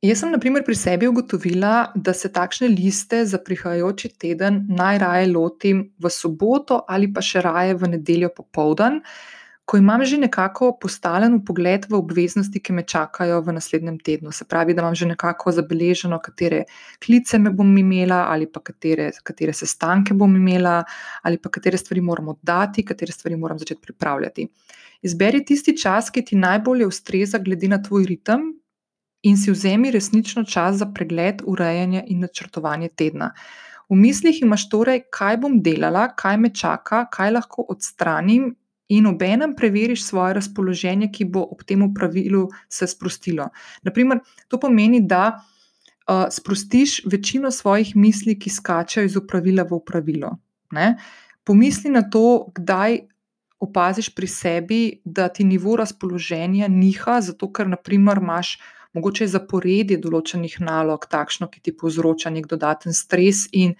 Jaz 0.00 0.22
sem, 0.22 0.30
na 0.32 0.38
primer, 0.40 0.64
pri 0.64 0.74
sebi 0.74 1.08
ugotovila, 1.10 1.92
da 1.94 2.14
se 2.16 2.30
takšne 2.32 2.70
liste 2.72 3.20
za 3.28 3.38
prihajajoči 3.44 4.08
teden 4.18 4.62
najraje 4.68 5.26
lotim 5.28 5.82
v 6.00 6.10
soboto 6.10 6.80
ali 6.88 7.10
pa 7.12 7.20
še 7.20 7.42
raje 7.44 7.74
v 7.76 7.90
nedeljo 7.96 8.30
popoldan 8.36 9.02
ko 9.70 9.78
imam 9.78 10.02
že 10.04 10.16
nekako 10.18 10.72
postalen 10.82 11.36
pogled 11.46 11.84
v 11.86 11.94
obveznosti, 11.94 12.58
ki 12.58 12.74
me 12.74 12.82
čakajo 12.82 13.36
v 13.46 13.52
naslednjem 13.54 14.00
tednu. 14.02 14.32
Se 14.34 14.44
pravi, 14.44 14.74
da 14.74 14.82
imam 14.82 14.96
že 14.98 15.06
nekako 15.06 15.52
zabeleženo, 15.54 16.18
katere 16.18 16.64
klice 16.98 17.38
me 17.38 17.52
bom 17.54 17.70
imela, 17.78 18.24
ali 18.32 18.48
pa 18.50 18.58
katere, 18.60 19.12
katere 19.22 19.54
sestanke 19.54 20.14
bom 20.14 20.34
imela, 20.36 20.82
ali 21.22 21.38
pa 21.38 21.54
katere 21.54 21.78
stvari 21.78 22.02
moram 22.02 22.32
oddati, 22.34 22.82
katere 22.82 23.14
stvari 23.14 23.36
moram 23.36 23.62
začeti 23.62 23.80
pripravljati. 23.80 24.48
Izberi 25.06 25.44
tisti 25.46 25.76
čas, 25.78 26.10
ki 26.10 26.24
ti 26.24 26.36
najbolje 26.36 26.90
ustreza, 26.90 27.38
glede 27.38 27.70
na 27.70 27.78
tvoj 27.82 28.10
ritem, 28.10 28.50
in 29.22 29.36
si 29.38 29.54
vzemi 29.54 29.94
resnično 29.94 30.44
čas 30.44 30.80
za 30.82 30.90
pregled, 30.94 31.44
urejanje 31.46 32.04
in 32.08 32.26
načrtovanje 32.26 32.88
tedna. 32.88 33.30
V 33.90 33.98
mislih 33.98 34.42
imaš 34.42 34.68
torej, 34.70 35.04
kaj 35.14 35.38
bom 35.44 35.60
delala, 35.62 36.08
kaj 36.16 36.36
me 36.38 36.50
čaka, 36.54 37.04
kaj 37.10 37.32
lahko 37.38 37.66
odstranim, 37.68 38.56
in 38.90 39.06
obenem 39.06 39.54
preveriš 39.56 40.04
svoje 40.04 40.34
razpoloženje, 40.34 41.10
ki 41.12 41.24
bo 41.30 41.44
ob 41.46 41.62
tem 41.64 41.82
pravilu 41.94 42.48
se 42.68 42.86
sprostilo. 42.86 43.48
Naprimer, 43.86 44.20
to 44.48 44.58
pomeni, 44.60 45.00
da 45.00 45.38
uh, 46.10 46.26
sprostiš 46.30 47.00
večino 47.06 47.50
svojih 47.50 47.94
misli, 47.96 48.38
ki 48.38 48.50
skačajo 48.50 49.06
iz 49.06 49.16
upravila 49.16 49.62
v 49.62 49.78
upravilo. 49.78 50.36
Ne? 50.74 50.96
Pomisli 51.44 51.90
na 51.90 52.02
to, 52.02 52.50
kdaj 52.54 52.98
opaziš 53.60 54.14
pri 54.14 54.26
sebi, 54.26 55.00
da 55.04 55.28
ti 55.28 55.44
nivo 55.44 55.76
razpoloženja 55.76 56.68
niha, 56.68 57.20
zato 57.20 57.52
ker 57.52 57.68
naprimer, 57.68 58.18
imaš 58.18 58.58
mogoče 58.96 59.28
zaporedje 59.30 60.00
določenih 60.02 60.56
nalog, 60.64 61.06
takšno, 61.10 61.46
ki 61.46 61.60
ti 61.60 61.76
povzroča 61.76 62.32
nek 62.34 62.48
dodaten 62.50 62.96
stres 62.96 63.46
in 63.52 63.76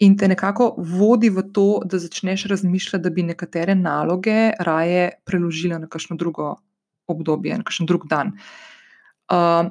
in 0.00 0.16
te 0.16 0.28
nekako 0.28 0.74
vodi 0.78 1.28
v 1.30 1.42
to, 1.52 1.82
da 1.84 1.98
začneš 1.98 2.46
razmišljati, 2.48 3.02
da 3.04 3.10
bi 3.10 3.22
nekatere 3.22 3.74
naloge 3.74 4.50
raje 4.58 5.10
preložila 5.24 5.78
na 5.78 5.88
kakšno 5.88 6.16
drugo 6.16 6.54
obdobje, 7.06 7.58
na 7.58 7.66
kakšen 7.66 7.86
drug 7.86 8.06
dan. 8.08 8.32
Uh, 9.30 9.68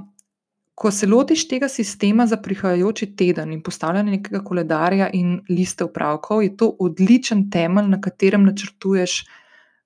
ko 0.80 0.92
se 0.92 1.08
lotiš 1.08 1.48
tega 1.48 1.68
sistema 1.68 2.28
za 2.28 2.38
prihajajoči 2.38 3.10
teden 3.16 3.52
in 3.54 3.64
postavljanja 3.64 4.12
nekega 4.12 4.44
koledarja 4.44 5.10
in 5.14 5.40
liste 5.50 5.84
upravkov, 5.84 6.44
je 6.44 6.56
to 6.58 6.70
odličen 6.80 7.50
temelj, 7.52 7.90
na 7.90 8.00
katerem 8.02 8.46
načrtuješ 8.48 9.24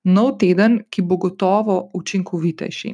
nov 0.04 0.36
teden, 0.38 0.84
ki 0.90 1.02
bo 1.02 1.18
gotovo 1.18 1.80
učinkovitejši. 1.94 2.94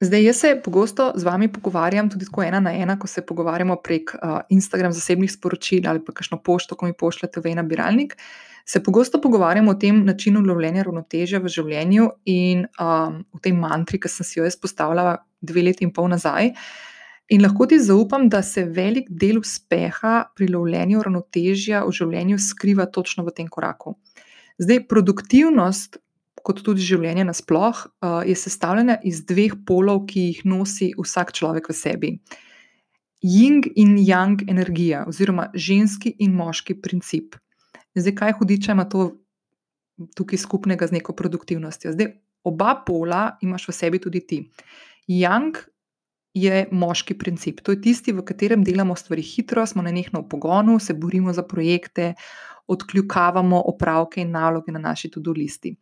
Zdaj, 0.00 0.22
jaz 0.24 0.36
se 0.36 0.60
pogosto 0.64 1.12
z 1.14 1.24
vami 1.24 1.50
pogovarjam, 1.52 2.08
tudi 2.10 2.24
tako 2.24 2.42
ena 2.42 2.60
na 2.60 2.72
ena, 2.72 2.98
ko 2.98 3.06
se 3.06 3.20
pogovarjamo 3.26 3.76
prek 3.84 4.14
uh, 4.14 4.38
Instagram 4.48 4.92
zasebnih 4.96 5.32
sporočil 5.32 5.88
ali 5.88 6.00
pa 6.04 6.14
kakšno 6.16 6.38
pošto, 6.40 6.74
ko 6.74 6.86
mi 6.86 6.96
pošljete 6.96 7.40
v 7.40 7.52
nabiralnik. 7.54 8.16
Se 8.64 8.82
pogosto 8.82 9.20
pogovarjamo 9.20 9.70
o 9.70 9.74
tem 9.74 10.04
načinu 10.04 10.40
lovljenja 10.40 10.86
ravnotežja 10.86 11.40
v 11.40 11.52
življenju 11.52 12.08
in 12.24 12.64
um, 12.80 13.20
o 13.32 13.42
tej 13.44 13.52
mantri, 13.52 14.00
ki 14.00 14.08
sem 14.08 14.24
si 14.24 14.38
jo 14.38 14.46
izpostavljala 14.48 15.18
dve 15.40 15.68
leti 15.68 15.84
in 15.84 15.92
pol 15.92 16.08
nazaj. 16.08 16.54
In 17.30 17.44
lahko 17.44 17.66
ti 17.68 17.76
zaupam, 17.78 18.28
da 18.28 18.40
se 18.42 18.64
velik 18.64 19.10
del 19.10 19.38
uspeha 19.38 20.30
pri 20.34 20.48
lovljenju 20.48 21.02
ravnotežja 21.04 21.84
v 21.84 21.92
življenju 21.92 22.40
skriva 22.40 22.88
točno 22.88 23.26
v 23.28 23.36
tem 23.36 23.52
koraku. 23.52 23.98
Zdaj, 24.60 24.86
produktivnost, 24.88 26.00
kot 26.44 26.62
tudi 26.64 26.84
življenje 26.84 27.26
nasploh, 27.28 27.82
uh, 28.00 28.20
je 28.26 28.36
sestavljena 28.36 28.98
iz 29.06 29.22
dveh 29.28 29.58
polov, 29.66 30.06
ki 30.10 30.30
jih 30.30 30.44
nosi 30.48 30.92
vsak 30.98 31.34
človek 31.36 31.70
v 31.70 31.76
sebi. 31.76 32.12
Jing 33.20 33.66
in 33.76 33.98
yang 34.00 34.40
energija, 34.48 35.04
oziroma 35.08 35.50
ženski 35.52 36.14
in 36.24 36.32
moški 36.38 36.78
princip. 36.80 37.36
Zdaj, 37.98 38.14
kaj 38.16 38.36
hudiča 38.38 38.72
ima 38.72 38.86
to 38.88 39.10
tukaj 40.16 40.40
skupnega 40.40 40.88
z 40.88 40.96
neko 40.96 41.12
produktivnostjo? 41.12 41.92
Zdaj, 41.92 42.14
oba 42.48 42.78
pola 42.86 43.36
imaš 43.44 43.68
v 43.68 43.76
sebi 43.76 44.00
tudi 44.00 44.24
ti. 44.24 44.40
Yang 45.10 45.66
je 46.34 46.68
moški 46.70 47.16
princip, 47.18 47.60
to 47.66 47.74
je 47.74 47.80
tisti, 47.82 48.14
v 48.14 48.22
katerem 48.24 48.62
delamo 48.64 48.94
stvari 48.96 49.22
hitro, 49.22 49.66
smo 49.66 49.82
na 49.82 49.90
nekno 49.90 50.22
v 50.22 50.28
pogonu, 50.30 50.78
se 50.78 50.94
borimo 50.94 51.32
za 51.32 51.42
projekte, 51.42 52.14
odkljukavamo 52.70 53.62
opravke 53.66 54.22
in 54.22 54.30
naloge 54.30 54.72
na 54.72 54.78
naši 54.78 55.10
tudi 55.10 55.34
listi. 55.40 55.74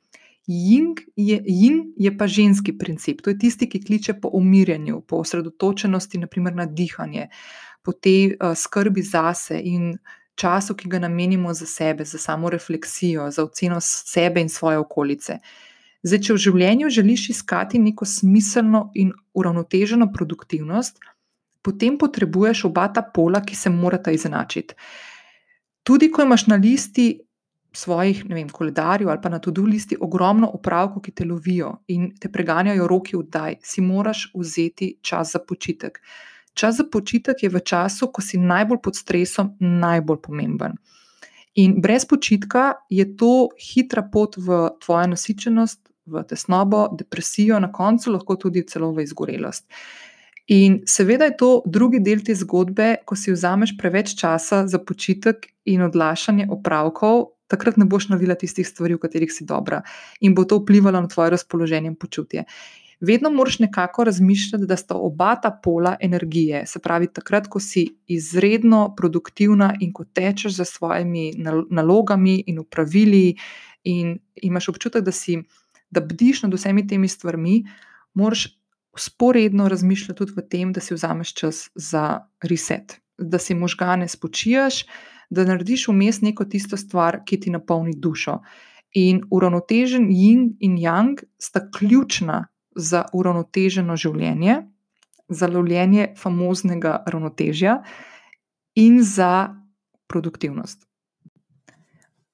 Jing 0.49 1.00
je, 1.17 1.43
jing 1.45 1.93
je 1.97 2.11
pa 2.19 2.26
ženski 2.26 2.73
princip, 2.78 3.21
to 3.21 3.31
je 3.31 3.38
tisti, 3.38 3.69
ki 3.69 3.83
kliče 3.85 4.14
po 4.21 4.31
umirjanju, 4.33 5.02
po 5.05 5.21
osredotočenosti, 5.21 6.19
naprimer 6.19 6.55
na 6.57 6.64
dihanje, 6.67 7.28
po 7.85 7.93
tej 7.93 8.33
uh, 8.33 8.55
skrbi 8.57 9.02
zase 9.05 9.61
in 9.61 9.99
času, 10.40 10.75
ki 10.75 10.88
ga 10.88 11.02
namenimo 11.05 11.52
za 11.55 11.67
sebe, 11.67 12.05
za 12.05 12.19
samo 12.19 12.50
refleksijo, 12.50 13.31
za 13.31 13.45
oceno 13.45 13.81
sebe 13.81 14.40
in 14.40 14.49
svoje 14.49 14.78
okolice. 14.78 15.38
Zdaj, 16.02 16.21
če 16.25 16.33
v 16.33 16.43
življenju 16.47 16.90
želiš 16.95 17.28
iskati 17.35 17.78
neko 17.83 18.07
smiselno 18.07 18.88
in 18.95 19.12
uravnoteženo 19.35 20.09
produktivnost, 20.14 20.97
potem 21.62 21.99
potrebuješ 21.99 22.64
oba 22.71 22.87
ta 22.88 23.02
pola, 23.02 23.43
ki 23.45 23.57
se 23.57 23.71
morata 23.71 24.14
izenačiti. 24.14 24.75
Tudi, 25.83 26.09
ko 26.12 26.23
imaš 26.23 26.47
na 26.47 26.57
listi 26.57 27.19
svojih 27.72 28.25
vem, 28.28 28.48
koledarjev 28.48 29.10
ali 29.10 29.20
pa 29.22 29.28
na 29.28 29.38
tudi 29.38 29.60
listi 29.60 29.96
ogromno 30.00 30.50
opravkov, 30.54 31.02
ki 31.02 31.12
te 31.12 31.25
lovijo 31.25 31.76
in 31.88 32.10
te 32.20 32.30
preganjajo 32.32 32.87
roki 32.88 33.16
vdaj, 33.16 33.58
si 33.62 33.80
moraš 33.80 34.30
vzeti 34.34 34.96
čas 35.02 35.32
za 35.32 35.38
počitek. 35.38 36.00
Čas 36.54 36.76
za 36.76 36.84
počitek 36.92 37.42
je 37.42 37.48
v 37.48 37.60
času, 37.60 38.08
ko 38.12 38.22
si 38.22 38.38
najbolj 38.38 38.80
pod 38.82 38.96
stresom, 38.96 39.52
najbolj 39.60 40.22
pomemben. 40.22 40.75
In 41.54 41.80
brez 41.82 42.04
počitka 42.06 42.72
je 42.90 43.04
to 43.16 43.48
hitra 43.58 44.02
pot 44.12 44.37
v 44.37 44.70
tvojo 44.82 45.06
nasičenost, 45.14 45.80
v 46.06 46.22
tesnobo, 46.25 46.88
depresijo, 46.98 47.60
na 47.60 47.72
koncu 47.72 48.12
lahko 48.12 48.37
tudi 48.37 48.64
celo 48.66 48.92
v 48.92 49.04
izgorelost. 49.04 49.66
In 50.48 50.80
seveda 50.87 51.28
je 51.28 51.37
to 51.37 51.50
drugi 51.66 52.00
del 52.00 52.22
te 52.25 52.34
zgodbe, 52.34 53.04
ko 53.04 53.16
si 53.16 53.32
vzameš 53.34 53.75
preveč 53.76 54.14
časa 54.16 54.64
za 54.66 54.78
počitek 54.80 55.44
in 55.68 55.82
odlašanje 55.84 56.46
opravkov, 56.50 57.26
takrat 57.49 57.76
ne 57.76 57.85
boš 57.85 58.09
naredila 58.12 58.37
tistih 58.38 58.69
stvari, 58.69 58.95
v 58.95 59.02
katerih 59.02 59.33
si 59.33 59.45
dobra 59.45 59.83
in 60.21 60.35
bo 60.35 60.45
to 60.45 60.61
vplivalo 60.62 61.00
na 61.00 61.09
tvoje 61.09 61.31
razpoloženje 61.37 61.95
in 61.95 61.97
počutje. 61.97 62.45
Vedno 63.00 63.31
moraš 63.31 63.59
nekako 63.59 64.05
razmišljati, 64.05 64.67
da 64.67 64.76
sta 64.76 64.95
oba 64.95 65.37
ta 65.37 65.50
pola 65.62 65.97
energije. 66.00 66.64
Se 66.67 66.78
pravi, 66.83 67.07
takrat, 67.12 67.47
ko 67.47 67.61
si 67.61 67.87
izredno 68.07 68.95
produktivna 68.97 69.75
in 69.81 69.93
ko 69.93 70.05
tečeš 70.05 70.57
za 70.57 70.64
svojimi 70.64 71.33
nalogami 71.71 72.43
in 72.47 72.59
upravili, 72.59 73.37
in 73.85 74.19
imaš 74.35 74.69
občutek, 74.69 75.05
da, 75.05 75.12
si, 75.12 75.38
da 75.90 76.00
bdiš 76.00 76.43
nad 76.43 76.55
vsemi 76.55 76.87
temi 76.87 77.09
stvarmi, 77.09 77.64
moraš 78.14 78.49
sporedno 78.97 79.69
razmišljati 79.69 80.19
tudi 80.19 80.33
o 80.37 80.43
tem, 80.43 80.73
da 80.73 80.81
si 80.81 80.95
vzameš 80.95 81.35
čas 81.35 81.71
za 81.75 82.19
reset, 82.43 82.99
da 83.19 83.38
si 83.38 83.55
možgane 83.55 84.09
spočijaš, 84.09 84.85
da 85.30 85.44
narediš 85.44 85.88
vmes 85.88 86.20
neko 86.20 86.44
tisto 86.44 86.76
stvar, 86.76 87.23
ki 87.25 87.40
ti 87.40 87.50
napolni 87.50 87.92
dušo. 87.97 88.38
In 88.97 89.20
uravnotežen 89.30 90.08
yin 90.08 90.54
in 90.61 90.78
yang 90.80 91.20
sta 91.38 91.66
ključna 91.70 92.47
za 92.76 93.04
uravnoteženo 93.12 93.97
življenje, 93.97 94.62
za 95.28 95.47
lovljenje 95.47 96.12
famoznega 96.16 97.02
ravnotežja 97.06 97.82
in 98.75 99.02
za 99.04 99.54
produktivnost. 100.08 100.87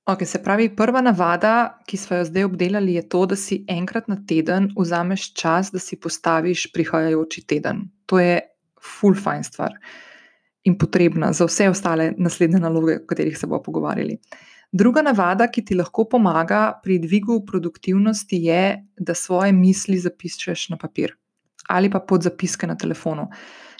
Okay, 0.04 0.28
se 0.28 0.42
pravi, 0.42 0.68
prva 0.76 1.00
navada, 1.00 1.80
ki 1.88 1.96
smo 1.96 2.18
jo 2.18 2.24
zdaj 2.28 2.44
obdelali, 2.44 2.94
je 2.94 3.02
to, 3.08 3.24
da 3.26 3.36
si 3.40 3.62
enkrat 3.72 4.08
na 4.08 4.18
teden 4.28 4.68
vzameš 4.76 5.30
čas, 5.34 5.72
da 5.72 5.80
si 5.80 5.96
postaviš 5.96 6.66
prihajajoči 6.72 7.46
teden. 7.48 7.86
To 8.06 8.20
je 8.20 8.42
full 8.78 9.16
fine 9.16 9.42
stvar. 9.48 9.72
Uh, 9.72 10.13
in 10.64 10.78
potrebna 10.78 11.32
za 11.32 11.46
vse 11.46 11.68
ostale 11.68 12.12
naslednje 12.18 12.58
naloge, 12.58 12.98
o 13.02 13.06
katerih 13.06 13.38
se 13.38 13.46
bomo 13.46 13.62
pogovarjali. 13.62 14.18
Druga 14.72 15.02
navada, 15.02 15.46
ki 15.46 15.62
ti 15.64 15.76
lahko 15.78 16.04
pomaga 16.10 16.80
pri 16.82 16.98
dvigu 16.98 17.44
produktivnosti, 17.46 18.36
je, 18.42 18.64
da 18.96 19.14
svoje 19.14 19.52
misli 19.52 19.98
zapišeš 19.98 20.68
na 20.74 20.80
papir 20.80 21.14
ali 21.68 21.90
pa 21.90 22.00
pod 22.00 22.22
zapiske 22.22 22.66
na 22.66 22.76
telefonu. 22.76 23.28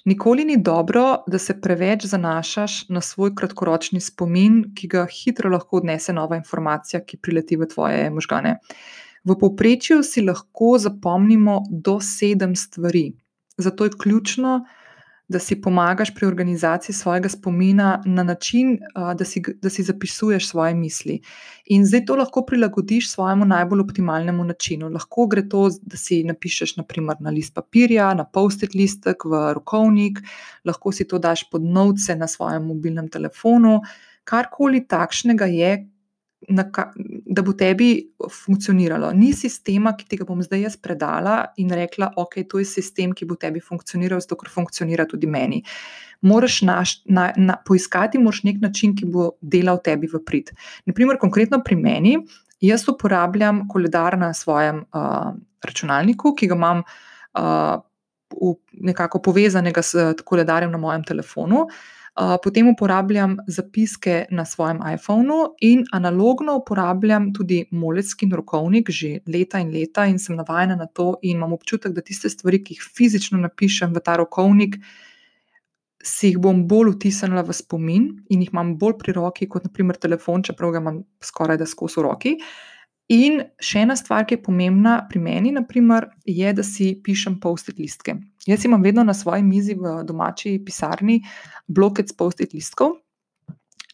Nikoli 0.05 0.45
ni 0.45 0.57
dobro, 0.63 1.25
da 1.27 1.39
se 1.39 1.61
preveč 1.61 2.05
zanašaš 2.05 2.89
na 2.89 3.01
svoj 3.01 3.35
kratkoročni 3.35 4.01
spomin, 4.01 4.63
ki 4.77 4.89
ga 4.89 5.07
hitro 5.09 5.51
lahko 5.51 5.81
odnese 5.81 6.13
nova 6.13 6.37
informacija, 6.37 7.01
ki 7.05 7.17
prileti 7.17 7.57
v 7.57 7.69
tvoje 7.69 8.11
možgane. 8.11 8.59
V 9.25 9.37
povprečju 9.41 10.03
si 10.03 10.21
lahko 10.21 10.75
zapomnimo 10.79 11.63
do 11.71 11.99
sedem 12.01 12.57
stvari. 12.57 13.15
Zato 13.57 13.85
je 13.85 13.97
ključno, 14.03 14.65
da 15.29 15.39
si 15.39 15.57
pomagaš 15.61 16.15
pri 16.15 16.27
organizaciji 16.27 16.95
svojega 16.95 17.29
spomina 17.29 18.03
na 18.07 18.23
način, 18.23 18.79
da 19.19 19.25
si, 19.25 19.43
da 19.63 19.71
si 19.71 19.83
zapisuješ 19.83 20.49
svoje 20.49 20.75
misli. 20.75 21.21
In 21.67 21.87
zdaj 21.87 22.05
to 22.05 22.17
lahko 22.17 22.45
prilagodiš 22.45 23.11
svojemu 23.11 23.45
najbolj 23.45 23.81
optimalnemu 23.81 24.45
načinu. 24.45 24.89
Lahko 24.89 25.27
gre 25.27 25.49
to, 25.49 25.71
da 25.83 25.97
si 25.97 26.23
napišeš 26.25 26.77
naprimer, 26.77 27.17
na 27.21 27.31
list 27.31 27.55
papirja, 27.55 28.13
na 28.15 28.25
post-it 28.25 28.75
listek, 28.75 29.25
v 29.25 29.53
rokovnik, 29.57 30.21
lahko 30.65 30.93
si 30.93 31.09
to 31.09 31.19
daš 31.19 31.49
pod 31.51 31.63
novce 31.65 32.17
na 32.17 32.29
svojem 32.29 32.67
mobilnem 32.67 33.09
telefonu. 33.09 33.81
Karkoli 34.25 34.85
takšnega 34.89 35.47
je, 35.47 35.73
da 36.49 37.43
bo 37.43 37.53
tebi 37.53 38.11
funkcioniralo. 38.45 39.13
Ni 39.13 39.33
sistema, 39.33 39.95
ki 39.97 40.07
ti 40.09 40.19
ga 40.21 40.27
bom 40.29 40.43
zdaj 40.43 40.61
jaz 40.67 40.77
predala 40.77 41.37
in 41.61 41.71
rekla, 41.73 42.13
ok, 42.21 42.43
to 42.49 42.61
je 42.61 42.69
sistem, 42.69 43.15
ki 43.17 43.29
bo 43.29 43.37
tebi 43.41 43.63
funkcioniral, 43.65 44.21
zato 44.21 44.37
ker 44.41 44.53
funkcionira 44.53 45.07
tudi 45.09 45.31
meni. 45.31 45.63
Moraš 46.25 46.61
naš, 46.65 46.95
na, 47.05 47.31
na, 47.37 47.57
poiskati 47.67 48.21
moraš 48.21 48.43
nek 48.49 48.61
način, 48.63 48.95
ki 48.97 49.09
bo 49.13 49.33
delal 49.41 49.81
tebi 49.85 50.09
v 50.13 50.21
prid. 50.25 50.53
Naprimer, 50.89 51.19
konkretno 51.21 51.61
pri 51.65 51.79
meni, 51.81 52.19
jaz 52.65 52.87
uporabljam 52.89 53.65
koledar 53.69 54.19
na 54.19 54.33
svojem 54.35 54.85
uh, 54.85 55.33
računalniku, 55.65 56.35
ki 56.37 56.49
ga 56.49 56.57
imam 56.61 56.85
uh, 56.85 57.81
v, 58.35 58.55
nekako 58.91 59.21
povezanega 59.23 59.83
s 59.83 60.15
koledarjem 60.25 60.73
na 60.73 60.81
mojem 60.81 61.05
telefonu. 61.05 61.69
Potem 62.15 62.69
uporabljam 62.69 63.37
zapiske 63.47 64.27
na 64.31 64.45
svojem 64.45 64.79
iPhonu 64.95 65.55
in 65.61 65.85
analogno 65.93 66.57
uporabljam 66.57 67.33
tudi 67.35 67.65
molecki 67.71 68.29
rokovnik 68.33 68.91
že 68.91 69.19
leta 69.27 69.59
in 69.59 69.73
leta, 69.73 70.07
in 70.07 70.19
sem 70.19 70.37
navajena 70.37 70.77
na 70.77 70.87
to, 70.87 71.17
in 71.23 71.37
imam 71.37 71.53
občutek, 71.53 71.93
da 71.93 72.01
tiste 72.01 72.29
stvari, 72.31 72.63
ki 72.65 72.75
jih 72.75 72.85
fizično 72.97 73.39
napišem 73.39 73.95
v 73.95 74.01
ta 74.01 74.17
rokovnik, 74.17 74.77
si 76.05 76.29
jih 76.29 76.39
bom 76.39 76.69
bolj 76.69 76.95
vtisnila 76.95 77.43
v 77.43 77.53
spomin 77.53 78.07
in 78.31 78.45
jih 78.45 78.53
imam 78.53 78.77
bolj 78.79 78.99
pri 79.01 79.13
roki, 79.13 79.49
kot 79.49 79.65
naprimer 79.65 79.97
telefon, 79.97 80.43
čeprav 80.45 80.71
ga 80.71 80.85
imam 80.85 81.03
skoraj 81.23 81.59
da 81.59 81.67
skozi 81.67 82.05
roki. 82.05 82.37
In 83.13 83.43
še 83.61 83.83
ena 83.85 83.97
stvar, 84.01 84.25
ki 84.25 84.39
je 84.39 84.43
pomembna 84.47 84.95
pri 85.11 85.21
meni, 85.21 85.53
naprimer, 85.53 86.07
je, 86.25 86.53
da 86.57 86.65
si 86.65 86.95
pišem 87.05 87.37
post-it 87.41 87.77
listke. 87.79 88.17
Jaz 88.49 88.65
imam 88.65 88.83
vedno 88.83 89.05
na 89.05 89.13
svoji 89.13 89.45
mizi 89.45 89.77
v 89.77 90.01
domači 90.09 90.57
pisarni 90.65 91.21
blokec 91.69 92.13
post-it 92.17 92.57
listkov, 92.57 92.97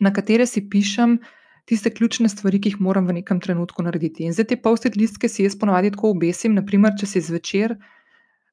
na 0.01 0.13
katere 0.15 0.47
si 0.47 0.63
pišem 0.63 1.19
tiste 1.67 1.91
ključne 1.91 2.31
stvari, 2.31 2.61
ki 2.63 2.73
jih 2.73 2.81
moram 2.81 3.07
v 3.07 3.19
nekem 3.19 3.41
trenutku 3.43 3.83
narediti. 3.83 4.25
In 4.27 4.35
zdaj 4.35 4.47
te 4.51 4.57
post-it 4.63 4.97
listke 4.97 5.29
si 5.29 5.43
jaz 5.43 5.59
ponovadi 5.59 5.91
tako 5.91 6.15
obesim, 6.15 6.55
naprimer, 6.55 6.95
če 6.99 7.11
si 7.11 7.23
zvečer. 7.27 7.77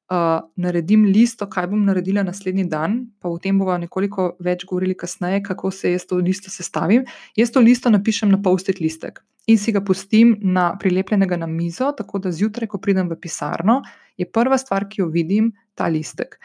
Uh, 0.08 0.40
naredim 0.56 1.04
listo, 1.12 1.50
kaj 1.52 1.66
bom 1.68 1.82
naredila 1.84 2.24
naslednji 2.24 2.64
dan, 2.72 3.02
pa 3.20 3.28
o 3.28 3.36
tem 3.44 3.58
bomo 3.60 3.76
nekoliko 3.76 4.38
več 4.40 4.64
govorili 4.64 4.96
kasneje, 4.96 5.42
kako 5.44 5.72
se 5.72 5.92
jaz 5.92 6.06
to 6.08 6.16
listo 6.16 6.52
sestavim. 6.54 7.04
Jaz 7.36 7.52
to 7.52 7.60
listo 7.60 7.92
napišem 7.92 8.32
na 8.32 8.40
post-it 8.40 8.80
listek 8.80 9.20
in 9.48 9.58
si 9.58 9.72
ga 9.72 9.82
pustim 9.82 10.36
na 10.42 10.76
prilepljenega 10.80 11.38
na 11.38 11.48
mizo, 11.48 11.92
tako 11.98 12.20
da 12.20 12.32
zjutraj, 12.32 12.68
ko 12.68 12.80
pridem 12.84 13.10
v 13.10 13.16
pisarno, 13.20 13.82
je 14.18 14.28
prva 14.28 14.58
stvar, 14.60 14.88
ki 14.90 15.02
jo 15.02 15.08
vidim, 15.12 15.54
ta 15.76 15.88
listek. 15.88 16.36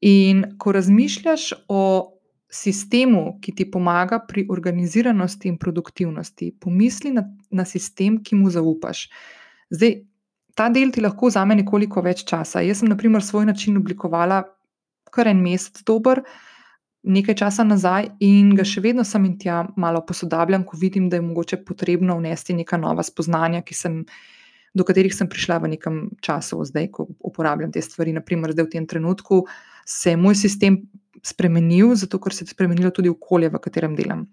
In 0.00 0.44
ko 0.58 0.72
razmišljaš 0.72 1.52
o 1.68 1.82
sistemu, 2.48 3.38
ki 3.42 3.52
ti 3.52 3.68
pomaga 3.70 4.20
pri 4.28 4.46
organiziranosti 4.50 5.48
in 5.48 5.58
produktivnosti, 5.58 6.54
pomisli 6.60 7.12
na, 7.12 7.26
na 7.50 7.64
sistem, 7.68 8.20
ki 8.24 8.38
mu 8.38 8.50
zaupaš. 8.50 9.08
Zdaj, 9.74 9.98
ta 10.54 10.68
del 10.70 10.92
ti 10.94 11.02
lahko 11.02 11.30
vzame 11.30 11.56
nekoliko 11.58 12.02
več 12.02 12.24
časa. 12.28 12.62
Jaz 12.62 12.82
sem, 12.82 12.88
na 12.88 12.96
primer, 12.96 13.22
svoj 13.22 13.46
način 13.50 13.76
oblikovala 13.80 14.42
kar 15.14 15.30
en 15.30 15.42
mesec 15.42 15.82
dober 15.86 16.22
nekaj 17.04 17.36
časa 17.36 17.64
nazaj 17.68 18.08
in 18.24 18.54
ga 18.56 18.64
še 18.66 18.82
vedno 18.84 19.04
sem 19.04 19.26
in 19.28 19.36
tja 19.40 19.60
malo 19.80 20.00
posodabljam, 20.08 20.64
ko 20.64 20.78
vidim, 20.80 21.10
da 21.12 21.20
je 21.20 21.26
mogoče 21.26 21.60
potrebno 21.68 22.16
vnesti 22.18 22.56
neka 22.56 22.78
nova 22.80 23.04
spoznanja, 23.04 23.60
sem, 23.76 24.00
do 24.74 24.86
katerih 24.88 25.12
sem 25.14 25.28
prišla 25.28 25.60
v 25.60 25.74
nekem 25.76 25.98
času, 26.24 26.62
zdaj, 26.64 26.88
ko 26.96 27.08
uporabljam 27.20 27.72
te 27.72 27.82
stvari. 27.84 28.16
Naprimer, 28.16 28.56
zdaj 28.56 28.68
v 28.70 28.72
tem 28.78 28.88
trenutku 28.88 29.44
se 29.84 30.14
je 30.14 30.20
moj 30.20 30.38
sistem 30.40 30.80
spremenil, 31.24 31.92
zato 31.94 32.18
ker 32.18 32.32
se 32.32 32.44
je 32.44 32.56
spremenilo 32.56 32.90
tudi 32.90 33.12
okolje, 33.12 33.52
v 33.52 33.60
katerem 33.60 33.94
delam. 34.00 34.24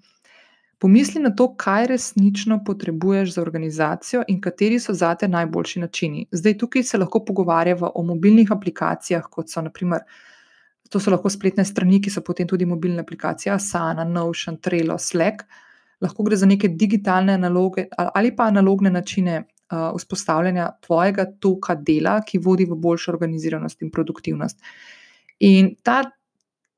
Pomisli 0.82 1.22
na 1.22 1.30
to, 1.30 1.46
kaj 1.56 1.86
resnično 1.88 2.64
potrebuješ 2.66 3.36
za 3.36 3.42
organizacijo 3.42 4.24
in 4.28 4.40
kateri 4.42 4.80
so 4.80 4.94
zate 4.98 5.28
najboljši 5.28 5.80
načini. 5.80 6.26
Zdaj, 6.32 6.58
tukaj 6.58 6.84
se 6.84 6.98
lahko 6.98 7.20
pogovarjamo 7.26 7.92
o 7.96 8.04
mobilnih 8.04 8.50
aplikacijah, 8.52 9.28
kot 9.30 9.50
so 9.50 9.62
naprimer. 9.62 10.02
To 10.90 11.00
so 11.00 11.14
lahko 11.14 11.30
spletne 11.30 11.66
strani, 11.66 12.02
ki 12.02 12.10
so 12.10 12.24
potem 12.26 12.48
tudi 12.50 12.66
mobilne 12.66 13.06
aplikacije, 13.06 13.54
Asana, 13.54 14.04
Notion, 14.04 14.58
Trello, 14.58 14.98
Slack. 14.98 15.46
Lahko 16.02 16.26
gre 16.26 16.36
za 16.36 16.50
neke 16.50 16.68
digitalne 16.68 17.38
naloge 17.38 17.86
ali 17.98 18.36
pa 18.36 18.50
analogne 18.50 18.90
načine 18.90 19.38
uh, 19.38 19.92
vzpostavljanja 19.98 20.70
tvojega 20.82 21.28
toka 21.40 21.76
dela, 21.76 22.18
ki 22.26 22.42
vodi 22.42 22.66
v 22.66 22.76
boljšo 22.76 23.14
organiziranost 23.14 23.86
in 23.86 23.94
produktivnost. 23.94 24.58
In 25.40 25.76
ta, 25.84 26.02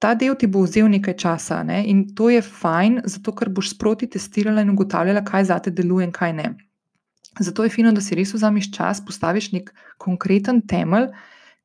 ta 0.04 0.14
del 0.20 0.36
ti 0.36 0.50
bo 0.52 0.66
vzel 0.68 0.90
nekaj 0.92 1.16
časa, 1.24 1.62
ne? 1.64 1.80
in 1.88 2.10
to 2.16 2.28
je 2.30 2.42
fajn, 2.44 3.02
zato 3.08 3.32
ker 3.32 3.50
boš 3.50 3.72
sproti 3.78 4.10
testirala 4.12 4.62
in 4.62 4.74
ugotavljala, 4.76 5.24
kaj 5.24 5.50
za 5.52 5.60
te 5.64 5.72
deluje 5.72 6.10
in 6.10 6.12
kaj 6.12 6.34
ne. 6.40 6.50
Zato 7.40 7.64
je 7.64 7.72
fino, 7.74 7.92
da 7.96 8.02
si 8.04 8.16
res 8.20 8.34
vzameš 8.36 8.70
čas, 8.76 9.00
postaviš 9.02 9.54
nek 9.56 9.72
konkreten 9.98 10.62
temelj 10.68 11.08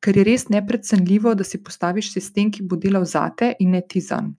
ker 0.03 0.17
je 0.17 0.23
res 0.23 0.47
neprecenljivo, 0.49 1.33
da 1.35 1.43
si 1.43 1.59
postaviš 1.63 2.13
sistem, 2.13 2.51
ki 2.51 2.63
bo 2.63 2.79
delal 2.79 3.05
zate 3.05 3.53
in 3.59 3.75
ne 3.75 3.81
ti 3.81 4.01
zanj. 4.03 4.31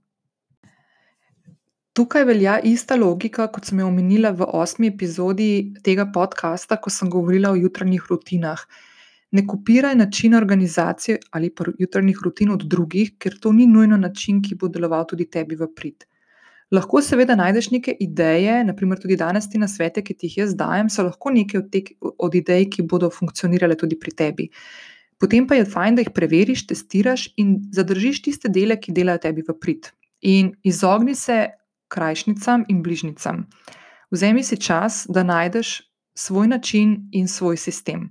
Tukaj 1.97 2.25
velja 2.25 2.61
ista 2.65 2.97
logika, 2.97 3.49
kot 3.53 3.67
sem 3.67 3.81
jo 3.83 3.89
omenila 3.91 4.31
v 4.33 4.47
osmi 4.57 4.89
epizodi 4.93 5.75
tega 5.85 6.07
podcasta, 6.15 6.79
ko 6.79 6.91
sem 6.91 7.11
govorila 7.11 7.51
o 7.51 7.59
jutranjih 7.59 8.07
rutinah. 8.09 8.63
Ne 9.31 9.47
kopiraj 9.47 9.95
načina 9.95 10.39
organizacije 10.39 11.19
ali 11.31 11.51
pa 11.55 11.65
jutranjih 11.79 12.19
rutin 12.25 12.51
od 12.51 12.65
drugih, 12.67 13.13
ker 13.19 13.39
to 13.41 13.53
ni 13.53 13.67
nujno 13.67 13.97
način, 13.97 14.43
ki 14.43 14.55
bo 14.55 14.69
deloval 14.69 15.07
tudi 15.07 15.31
tebi 15.31 15.57
v 15.57 15.69
prid. 15.77 16.07
Lahko 16.71 17.03
seveda 17.03 17.35
najdeš 17.35 17.71
neke 17.71 17.97
ideje, 18.01 18.65
naprimer 18.65 18.99
tudi 19.03 19.17
danes 19.17 19.49
ti 19.51 19.59
na 19.59 19.69
svete, 19.69 20.03
ki 20.07 20.15
ti 20.15 20.29
jih 20.29 20.37
jaz 20.45 20.55
dajem, 20.55 20.91
so 20.91 21.03
lahko 21.03 21.31
neke 21.35 21.59
od, 21.59 21.71
te, 21.71 21.83
od 22.01 22.35
idej, 22.35 22.69
ki 22.71 22.87
bodo 22.87 23.11
funkcionirale 23.11 23.75
tudi 23.79 23.99
pri 23.99 24.15
tebi. 24.15 24.49
Potem 25.19 25.47
pa 25.47 25.59
je 25.59 25.67
fajn, 25.67 25.99
da 25.99 26.05
jih 26.05 26.13
preveriš, 26.15 26.67
testiraš 26.71 27.27
in 27.37 27.57
zadržiš 27.75 28.23
tiste 28.23 28.49
dele, 28.49 28.79
ki 28.79 28.95
delajo 28.95 29.19
tebi 29.27 29.43
v 29.47 29.57
prid. 29.59 29.91
In 30.23 30.55
izogni 30.63 31.15
se 31.15 31.49
krajšnicam 31.91 32.65
in 32.69 32.83
bližnicam. 32.83 33.45
Vzemi 34.11 34.45
si 34.47 34.57
čas, 34.57 35.05
da 35.09 35.27
najdeš 35.27 35.81
svoj 36.15 36.49
način 36.49 36.97
in 37.13 37.29
svoj 37.29 37.57
sistem. 37.57 38.09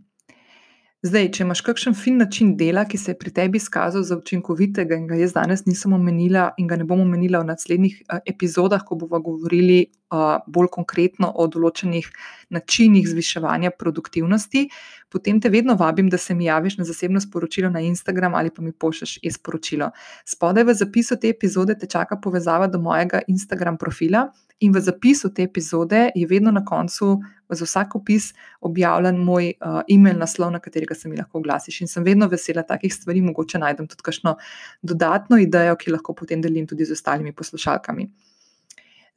Zdaj, 0.99 1.29
če 1.31 1.45
imaš 1.45 1.61
kakšen 1.63 1.93
fin 1.95 2.17
način 2.19 2.49
dela, 2.59 2.81
ki 2.83 2.97
se 2.99 3.13
je 3.13 3.17
pri 3.17 3.31
tebi 3.31 3.55
izkazal 3.55 4.01
za 4.03 4.17
učinkovitega 4.19 4.97
in 4.99 5.05
ga 5.07 5.15
jaz 5.15 5.31
danes 5.31 5.61
nisem 5.63 5.93
omenila 5.95 6.49
in 6.59 6.67
ga 6.67 6.75
ne 6.75 6.83
bom 6.83 6.99
omenila 6.99 7.39
v 7.39 7.47
naslednjih 7.47 8.01
epizodah, 8.27 8.83
ko 8.83 8.97
bomo 8.99 9.21
govorili 9.23 9.77
uh, 9.87 10.43
bolj 10.43 10.67
konkretno 10.75 11.29
o 11.31 11.45
določenih 11.47 12.09
načinih 12.51 13.07
zviševanja 13.07 13.71
produktivnosti, 13.79 14.65
potem 15.07 15.39
te 15.39 15.47
vedno 15.53 15.77
vabim, 15.79 16.09
da 16.11 16.19
se 16.19 16.35
mi 16.35 16.49
javiš 16.49 16.81
na 16.81 16.89
zasebno 16.91 17.23
sporočilo 17.23 17.71
na 17.71 17.79
Instagram 17.79 18.35
ali 18.35 18.51
pa 18.51 18.59
mi 18.61 18.75
pošlješ 18.75 19.21
e-sporočilo. 19.23 19.93
Spodaj 20.27 20.67
v 20.67 20.79
zapisu 20.83 21.15
te 21.15 21.31
epizode 21.31 21.79
te 21.79 21.87
čaka 21.87 22.19
povezava 22.19 22.67
do 22.67 22.83
mojega 22.83 23.23
Instagram 23.31 23.79
profila. 23.79 24.27
In 24.59 24.73
v 24.75 24.81
zapisu 24.83 25.29
te 25.33 25.43
epizode 25.47 26.09
je 26.15 26.27
vedno 26.27 26.51
na 26.51 26.65
koncu, 26.65 27.19
za 27.49 27.65
vsak 27.65 27.95
opis, 27.95 28.33
objavljen 28.61 29.17
moj 29.23 29.53
uh, 29.55 29.79
e-mail 29.89 30.19
naslov, 30.19 30.51
na 30.51 30.59
katerega 30.59 30.95
se 30.95 31.09
mi 31.09 31.17
lahko 31.17 31.39
oglasiš. 31.39 31.81
In 31.81 31.87
sem 31.87 32.03
vedno 32.03 32.27
vesela 32.27 32.63
takih 32.67 32.93
stvari, 32.93 33.21
mogoče 33.25 33.61
najdem 33.61 33.87
tudi 33.87 34.03
kakšno 34.05 34.35
dodatno 34.81 35.39
idejo, 35.39 35.77
ki 35.79 35.95
lahko 35.95 36.13
potem 36.13 36.43
delim 36.43 36.67
tudi 36.67 36.85
z 36.85 36.97
ostalimi 36.97 37.33
poslušalkami. 37.33 38.09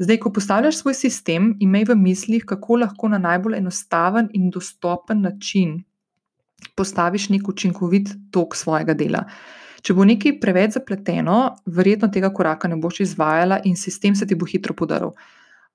Zdaj, 0.02 0.18
ko 0.18 0.32
postavljaš 0.32 0.80
svoj 0.80 0.94
sistem, 0.96 1.52
imej 1.60 1.90
v 1.90 1.96
mislih, 1.98 2.44
kako 2.48 2.80
lahko 2.80 3.10
na 3.12 3.18
najbolj 3.22 3.58
enostaven 3.58 4.30
in 4.32 4.48
dostopen 4.50 5.20
način 5.26 5.82
postaviš 6.78 7.28
nek 7.34 7.48
učinkovit 7.48 8.14
tok 8.30 8.56
svojega 8.56 8.94
dela. 8.94 9.26
Če 9.82 9.94
bo 9.98 10.06
nekaj 10.06 10.36
preveč 10.42 10.76
zapleteno, 10.78 11.56
verjetno 11.66 12.08
tega 12.14 12.30
koraka 12.30 12.68
ne 12.70 12.78
boš 12.78 13.00
izvajala 13.02 13.60
in 13.66 13.76
sistem 13.76 14.14
se 14.14 14.26
ti 14.26 14.38
bo 14.38 14.46
hitro 14.46 14.76
podaril. 14.78 15.10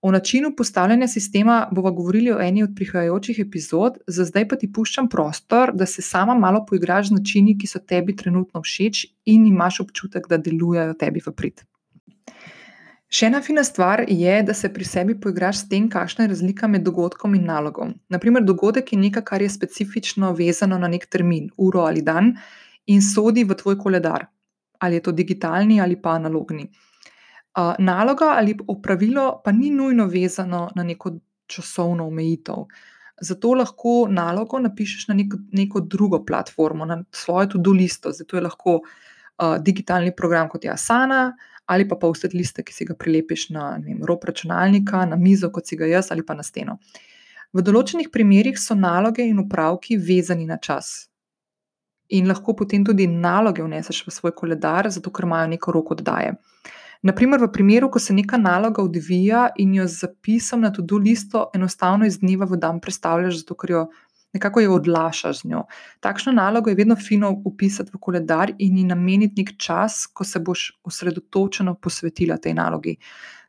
O 0.01 0.11
načinu 0.11 0.53
postavljanja 0.55 1.07
sistema 1.07 1.55
bomo 1.71 1.91
govorili 1.91 2.31
v 2.31 2.43
eni 2.45 2.63
od 2.63 2.75
prihajajočih 2.75 3.39
epizod, 3.39 3.97
za 4.07 4.25
zdaj 4.29 4.45
pa 4.47 4.55
ti 4.55 4.69
puščam 4.71 5.09
prostor, 5.09 5.73
da 5.73 5.85
se 5.85 6.01
sama 6.05 6.35
malo 6.37 6.61
poigraš 6.69 7.09
z 7.09 7.17
načini, 7.17 7.57
ki 7.57 7.67
so 7.67 7.81
tebi 7.81 8.15
trenutno 8.15 8.61
všeč 8.61 9.07
in 9.25 9.47
imaš 9.47 9.81
občutek, 9.83 10.29
da 10.29 10.37
delujejo 10.37 10.93
tebi 11.01 11.23
v 11.25 11.33
prid. 11.33 11.65
Še 13.09 13.29
ena 13.31 13.41
fina 13.41 13.63
stvar 13.63 14.03
je, 14.07 14.37
da 14.43 14.53
se 14.53 14.69
pri 14.69 14.85
sebi 14.85 15.15
poigraš 15.19 15.63
s 15.63 15.67
tem, 15.71 15.89
kakšna 15.89 16.25
je 16.25 16.31
razlika 16.35 16.67
med 16.67 16.83
dogodkom 16.85 17.35
in 17.35 17.47
nalogom. 17.49 17.95
Naprimer, 18.13 18.45
dogodek 18.45 18.93
je 18.93 18.99
nekaj, 18.99 19.25
kar 19.31 19.41
je 19.41 19.49
specifično 19.49 20.33
vezano 20.37 20.77
na 20.77 20.91
nek 20.91 21.07
termin, 21.09 21.49
uro 21.57 21.87
ali 21.87 22.03
dan, 22.03 22.35
in 22.88 23.02
sodi 23.02 23.43
v 23.43 23.56
tvoj 23.56 23.78
koledar, 23.78 24.26
ali 24.80 24.95
je 24.95 25.04
to 25.04 25.12
digitalni 25.12 25.82
ali 25.82 26.02
pa 26.02 26.15
analogni. 26.15 26.69
Naloga 27.80 28.36
ali 28.38 28.56
opravilo 28.67 29.41
pa 29.43 29.52
ni 29.52 29.69
nujno 29.69 30.06
vezano 30.06 30.69
na 30.76 30.84
neko 30.84 31.12
časovno 31.47 32.08
omejitev. 32.08 32.67
Zato 33.21 33.54
lahko 33.54 34.08
nalogo 34.10 34.60
napišeš 34.60 35.08
na 35.08 35.15
nek, 35.17 35.34
neko 35.52 35.80
drugo 35.82 36.26
platformo, 36.26 36.86
na 36.86 37.04
svojo 37.12 37.47
to-do 37.56 37.71
listo. 37.71 38.12
Zato 38.12 38.38
je 38.38 38.41
lahko 38.41 38.76
uh, 38.78 39.58
digitalni 39.58 40.15
program 40.15 40.50
kot 40.50 40.63
je 40.63 40.71
Asana 40.71 41.36
ali 41.65 41.88
pa 41.88 41.95
post-it 42.00 42.34
liste, 42.34 42.63
ki 42.63 42.73
si 42.73 42.86
ga 42.86 42.95
prilepiš 42.95 43.50
na 43.50 43.73
vem, 43.84 44.00
rob 44.08 44.23
računalnika, 44.23 45.02
na 45.06 45.17
mizo, 45.19 45.50
kot 45.52 45.67
si 45.67 45.76
ga 45.76 45.86
jaz, 45.86 46.12
ali 46.12 46.23
pa 46.23 46.32
na 46.34 46.43
steno. 46.43 46.78
V 47.52 47.60
določenih 47.60 48.08
primerjih 48.13 48.56
so 48.56 48.76
naloge 48.76 49.26
in 49.28 49.41
upravki 49.41 49.97
vezani 50.00 50.45
na 50.47 50.56
čas 50.63 51.10
in 52.09 52.27
lahko 52.27 52.55
potem 52.55 52.85
tudi 52.85 53.07
naloge 53.07 53.63
vneseš 53.63 54.03
v 54.07 54.11
svoj 54.11 54.35
koledar, 54.35 54.89
zato 54.89 55.11
ker 55.11 55.27
imajo 55.27 55.47
neko 55.47 55.71
roko 55.71 55.95
oddaje. 55.97 56.35
Naprimer, 57.03 57.39
v 57.39 57.51
primeru, 57.53 57.91
ko 57.93 57.99
se 57.99 58.13
neka 58.13 58.37
naloga 58.41 58.81
odvija 58.81 59.49
in 59.61 59.75
jo 59.77 59.85
z 59.87 60.01
zapisom 60.01 60.63
na 60.65 60.71
to-do 60.73 60.97
listo 60.97 61.45
enostavno 61.55 62.05
iz 62.05 62.19
dneva 62.19 62.47
v 62.49 62.57
dan 62.57 62.79
predstavljaš, 62.81 63.43
zato 63.43 63.55
ker 63.55 63.71
jo 63.71 63.83
nekako 64.33 64.61
jo 64.61 64.75
odlašaš 64.75 65.41
z 65.41 65.51
njo. 65.51 65.63
Takšno 65.99 66.33
nalogo 66.33 66.69
je 66.69 66.75
vedno 66.75 66.95
fino 66.95 67.31
upisati 67.45 67.91
v 67.93 67.99
koledar 68.01 68.51
in 68.57 68.77
ji 68.77 68.83
nameniti 68.83 69.43
nek 69.43 69.55
čas, 69.57 70.05
ko 70.13 70.23
se 70.23 70.39
boš 70.39 70.71
osredotočeno 70.83 71.75
posvetila 71.75 72.37
tej 72.37 72.53
nalogi. 72.53 72.97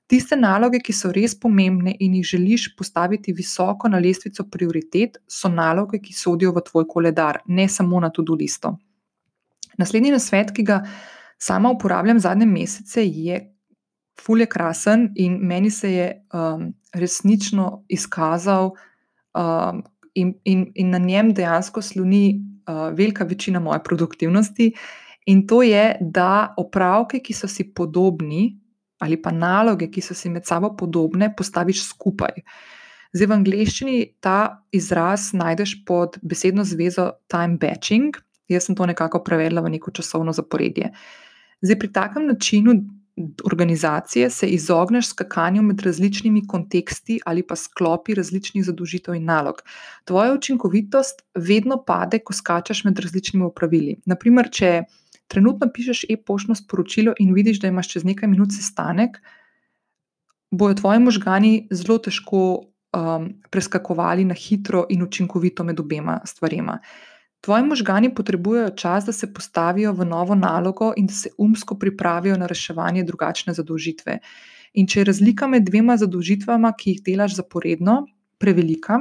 Tiste 0.09 0.37
naloge, 0.41 0.81
ki 0.81 0.95
so 0.97 1.11
res 1.13 1.35
pomembne 1.37 1.93
in 2.01 2.15
jih 2.17 2.25
želiš 2.31 2.71
postaviti 2.77 3.35
visoko 3.37 3.91
na 3.93 4.01
lestvico 4.01 4.47
prioritet, 4.49 5.19
so 5.29 5.51
naloge, 5.53 6.01
ki 6.01 6.17
sodijo 6.17 6.55
v 6.57 6.63
tvoj 6.65 6.87
koledar, 6.89 7.43
ne 7.47 7.69
samo 7.69 8.01
na 8.01 8.09
to-do 8.09 8.37
listo. 8.41 8.73
Naslednji 9.79 10.15
nasvet, 10.15 10.55
ki 10.57 10.65
ga 10.65 10.81
sama 11.39 11.71
uporabljam 11.71 12.19
zadnje 12.25 12.49
mesece, 12.49 13.05
je 13.05 13.43
fulje 14.19 14.49
krasen 14.51 15.11
in 15.15 15.37
meni 15.45 15.71
se 15.71 15.93
je 15.93 16.09
um, 16.33 16.73
resnično 16.95 17.85
izkazal, 17.89 18.73
um, 19.37 19.85
in, 20.15 20.35
in, 20.45 20.65
in 20.75 20.91
na 20.91 20.99
njem 20.99 21.35
dejansko 21.35 21.83
sloni 21.83 22.41
uh, 22.69 22.97
velika 22.97 23.25
večina 23.25 23.61
moje 23.61 23.83
produktivnosti. 23.85 24.73
In 25.27 25.47
to 25.47 25.63
je, 25.63 25.97
da 26.01 26.55
opravke, 26.57 27.21
ki 27.21 27.35
so 27.35 27.49
si 27.49 27.69
podobni, 27.75 28.57
ali 28.99 29.19
pa 29.23 29.31
naloge, 29.31 29.91
ki 29.91 30.03
so 30.03 30.15
si 30.15 30.31
med 30.31 30.47
sabo 30.47 30.73
podobne, 30.77 31.31
postaviš 31.37 31.85
skupaj. 31.89 32.43
Zdaj 33.15 33.29
v 33.31 33.37
angleščini 33.39 33.97
ta 34.21 34.65
izraz 34.75 35.31
najdeš 35.33 35.79
pod 35.89 36.19
besedno 36.23 36.65
zvezo 36.69 37.11
time 37.31 37.57
batching, 37.61 38.19
jaz 38.53 38.69
sem 38.69 38.77
to 38.77 38.87
nekako 38.89 39.23
prevedla 39.25 39.65
v 39.65 39.77
neko 39.79 39.95
časovno 39.95 40.35
zaporedje. 40.37 40.93
Zdaj 41.65 41.79
pri 41.79 41.93
takem 41.93 42.29
načinu 42.29 42.77
organizacije 43.45 44.31
se 44.31 44.47
izogneš 44.47 45.09
skakanju 45.09 45.63
med 45.63 45.81
različnimi 45.83 46.47
konteksti 46.47 47.19
ali 47.27 47.43
pa 47.47 47.57
sklopi 47.57 48.15
različnih 48.15 48.65
zadožitev 48.65 49.15
in 49.15 49.25
nalog. 49.25 49.63
Tvoja 50.05 50.35
učinkovitost 50.35 51.23
vedno 51.35 51.83
pade, 51.87 52.19
ko 52.19 52.33
skačeš 52.33 52.85
med 52.85 52.99
različnimi 52.99 53.45
upravili. 53.45 53.97
Naprimer, 54.07 54.51
če 54.53 54.83
trenutno 55.29 55.69
pišeš 55.75 56.05
e-poštno 56.11 56.55
sporočilo 56.55 57.15
in 57.19 57.35
vidiš, 57.35 57.61
da 57.61 57.69
imaš 57.69 57.93
čez 57.93 58.05
nekaj 58.05 58.29
minut 58.29 58.55
sestanek, 58.57 59.21
bojo 60.51 60.75
tvoji 60.75 61.01
možgani 61.05 61.53
zelo 61.71 61.99
težko 61.99 62.43
um, 62.97 63.29
preskakovali 63.51 64.25
na 64.25 64.35
hitro 64.35 64.87
in 64.89 65.03
učinkovito 65.03 65.65
med 65.65 65.81
obema 65.81 66.21
stvarema. 66.25 66.79
Tvoji 67.41 67.63
možgani 67.63 68.15
potrebujejo 68.15 68.71
čas, 68.71 69.05
da 69.05 69.13
se 69.13 69.33
postavijo 69.35 69.93
v 69.93 70.05
novo 70.05 70.35
nalogo 70.35 70.93
in 70.97 71.07
da 71.07 71.15
se 71.15 71.31
umsko 71.39 71.79
pripravijo 71.79 72.37
na 72.37 72.47
reševanje 72.47 73.05
drugačne 73.05 73.55
zadolžitve. 73.55 74.19
In 74.75 74.87
če 74.87 75.01
je 75.01 75.05
razlika 75.05 75.47
med 75.47 75.69
dvema 75.69 75.97
zadolžitvama, 75.97 76.73
ki 76.79 76.91
jih 76.91 77.05
delaš 77.07 77.37
zaporedno, 77.39 78.07
prevelika, 78.39 78.99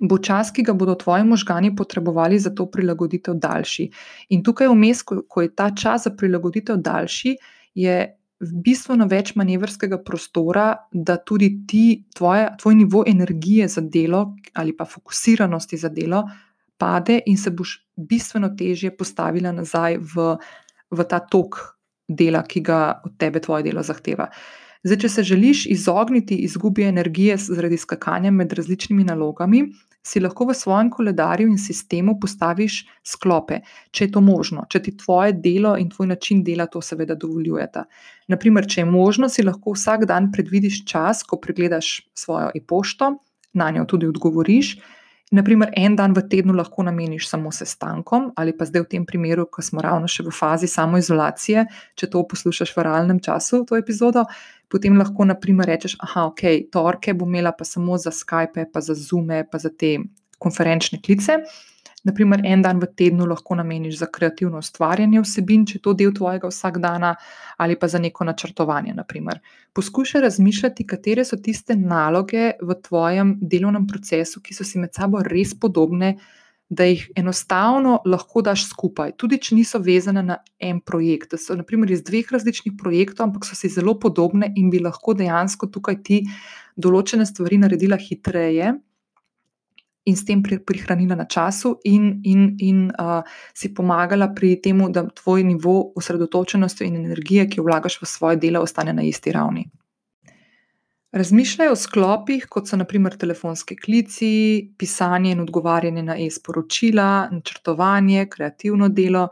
bo 0.00 0.18
čas, 0.18 0.50
ki 0.50 0.62
ga 0.66 0.74
bodo 0.74 0.94
tvoji 0.94 1.24
možgani 1.24 1.76
potrebovali 1.76 2.38
za 2.38 2.50
to 2.54 2.66
prilagoditev, 2.70 3.34
daljši. 3.40 3.90
In 4.34 4.42
tukaj 4.44 4.68
vmes, 4.68 5.02
ko, 5.02 5.42
je 5.42 5.54
ta 5.54 5.70
čas 5.74 6.04
za 6.04 6.12
prilagoditev 6.16 6.76
daljši, 6.76 7.36
je 7.74 7.96
bistveno 8.40 9.06
več 9.08 9.32
manevrskega 9.36 9.98
prostora, 10.04 10.66
da 10.92 11.16
tudi 11.16 11.50
ti, 11.68 12.04
tvoje, 12.14 12.50
tvoj 12.60 12.74
nivo 12.74 13.04
energije 13.06 13.68
za 13.68 13.80
delo 13.80 14.34
ali 14.54 14.76
pa 14.76 14.84
fokusiranosti 14.84 15.76
za 15.76 15.88
delo 15.88 16.24
pade 16.78 17.20
in 17.26 17.38
se 17.38 17.50
boš 17.50 17.78
bistveno 17.96 18.50
težje 18.58 18.92
postavila 18.96 19.52
nazaj 19.52 19.98
v, 19.98 20.36
v 20.90 21.08
ta 21.08 21.20
tok 21.20 21.60
dela, 22.08 22.42
ki 22.42 22.60
ga 22.60 23.00
od 23.04 23.16
tebe 23.18 23.40
tvoje 23.40 23.64
delo 23.66 23.82
zahteva. 23.82 24.28
Zdaj, 24.84 24.98
če 25.02 25.08
se 25.08 25.22
želiš 25.22 25.66
izogniti 25.72 26.36
izgubi 26.46 26.84
energije 26.84 27.36
zaradi 27.36 27.76
skakanja 27.76 28.30
med 28.30 28.52
različnimi 28.52 29.04
nalogami, 29.04 29.66
si 30.06 30.20
lahko 30.22 30.46
v 30.46 30.54
svojem 30.54 30.90
koledarju 30.90 31.48
in 31.50 31.58
sistemu 31.58 32.14
postaviš 32.22 32.84
sklope, 33.02 33.60
če 33.90 34.04
je 34.04 34.12
to 34.14 34.20
možno, 34.22 34.66
če 34.70 34.82
ti 34.82 34.94
tvoje 34.96 35.32
delo 35.32 35.74
in 35.76 35.90
tvoj 35.90 36.12
način 36.12 36.44
dela 36.46 36.68
to 36.70 36.82
seveda 36.82 37.16
dovoljujeta. 37.18 37.84
Naprimer, 38.30 38.68
če 38.70 38.84
je 38.84 38.90
možno, 38.90 39.28
si 39.28 39.42
lahko 39.42 39.74
vsak 39.74 40.06
dan 40.06 40.30
predvidiš 40.32 40.84
čas, 40.86 41.24
ko 41.26 41.40
pregledaš 41.42 41.96
svojo 42.14 42.52
e-pošto, 42.54 43.16
na 43.56 43.70
njo 43.74 43.86
tudi 43.90 44.06
odgovoriš 44.06 44.76
Naprimer, 45.34 45.72
en 45.74 45.96
dan 45.98 46.12
v 46.14 46.22
tednu 46.30 46.54
lahko 46.54 46.84
nameniš 46.86 47.26
samo 47.26 47.50
sestankom, 47.50 48.28
ali 48.38 48.52
pa 48.54 48.62
zdaj 48.62 48.84
v 48.84 48.90
tem 48.92 49.06
primeru, 49.06 49.48
ko 49.50 49.58
smo 49.58 49.82
ravno 49.82 50.06
še 50.06 50.22
v 50.22 50.30
fazi 50.30 50.70
samoizolacije, 50.70 51.64
če 51.98 52.06
to 52.12 52.22
poslušaš 52.30 52.70
v 52.76 52.84
realnem 52.86 53.18
času, 53.18 53.64
to 53.66 53.74
epizodo, 53.74 54.22
potem 54.68 54.98
lahko 54.98 55.24
naprimer 55.24 55.68
rečeš, 55.68 55.96
ah, 56.02 56.26
ok, 56.26 56.70
torke 56.72 57.14
bom 57.14 57.28
imela 57.28 57.52
pa 57.52 57.64
samo 57.64 57.98
za 57.98 58.10
Skype, 58.10 58.66
pa 58.72 58.80
za 58.80 58.94
Zoom, 58.94 59.30
pa 59.50 59.58
za 59.58 59.70
te 59.70 59.96
konferenčne 60.38 61.00
klice. 61.02 61.40
Naprimer, 62.06 62.44
en 62.46 62.60
dan 62.62 62.78
v 62.78 62.86
tednu 62.94 63.26
lahko 63.26 63.56
nameniš 63.58 63.96
za 63.98 64.06
kreativno 64.06 64.60
ustvarjanje 64.62 65.24
vsebin, 65.24 65.64
če 65.66 65.78
je 65.78 65.82
to 65.82 65.94
del 65.98 66.12
tvojega 66.14 66.46
vsakdana, 66.52 67.14
ali 67.58 67.74
pa 67.80 67.88
za 67.90 67.98
neko 67.98 68.24
načrtovanje. 68.28 68.94
Naprimer. 68.94 69.40
Poskušaj 69.74 70.22
razmišljati, 70.22 70.86
katere 70.86 71.24
so 71.26 71.38
tiste 71.42 71.74
naloge 71.76 72.52
v 72.62 72.78
tvojem 72.82 73.34
delovnem 73.42 73.88
procesu, 73.90 74.40
ki 74.40 74.54
so 74.54 74.64
si 74.64 74.78
med 74.78 74.94
sabo 74.94 75.24
res 75.26 75.56
podobne, 75.58 76.14
da 76.68 76.84
jih 76.84 77.04
enostavno 77.16 78.00
lahko 78.06 78.42
daš 78.42 78.64
skupaj, 78.68 79.12
tudi 79.20 79.38
če 79.38 79.54
niso 79.54 79.78
vezane 79.78 80.22
na 80.22 80.38
en 80.58 80.80
projekt. 80.80 81.30
Da 81.34 81.38
so 81.38 81.54
naprimer 81.54 81.90
iz 81.94 82.02
dveh 82.06 82.32
različnih 82.32 82.74
projektov, 82.78 83.28
ampak 83.28 83.46
so 83.46 83.54
si 83.58 83.70
zelo 83.70 83.94
podobne 84.02 84.50
in 84.56 84.70
bi 84.70 84.82
lahko 84.82 85.14
dejansko 85.14 85.70
tukaj 85.70 86.02
ti 86.02 86.24
določene 86.76 87.26
stvari 87.26 87.60
naredila 87.62 87.98
hitreje 88.00 88.74
in 90.06 90.14
s 90.14 90.22
tem 90.24 90.42
prihranila 90.42 91.16
na 91.18 91.24
času, 91.26 91.80
in, 91.84 92.20
in, 92.24 92.54
in 92.62 92.84
uh, 92.94 93.26
si 93.54 93.72
pomagala 93.74 94.28
pri 94.34 94.54
tem, 94.62 94.78
da 94.94 95.02
tvoj 95.02 95.42
nivo 95.42 95.92
osredotočenosti 95.98 96.86
in 96.86 97.00
energije, 97.00 97.48
ki 97.50 97.58
jo 97.58 97.66
vlagaš 97.66 97.98
v 98.02 98.06
svoje 98.06 98.38
delo, 98.38 98.62
ostane 98.62 98.94
na 98.94 99.02
isti 99.02 99.34
ravni. 99.34 99.66
Razmišljaj 101.16 101.70
o 101.72 101.76
sklopih, 101.80 102.42
kot 102.52 102.68
so 102.68 102.76
naprimer 102.76 103.14
telefonski 103.16 103.76
klici, 103.80 104.28
pisanje 104.76 105.30
in 105.32 105.40
odgovarjanje 105.40 106.02
na 106.04 106.16
e-sporočila, 106.20 107.28
načrtovanje, 107.32 108.26
kreativno 108.34 108.88
delo. 108.92 109.28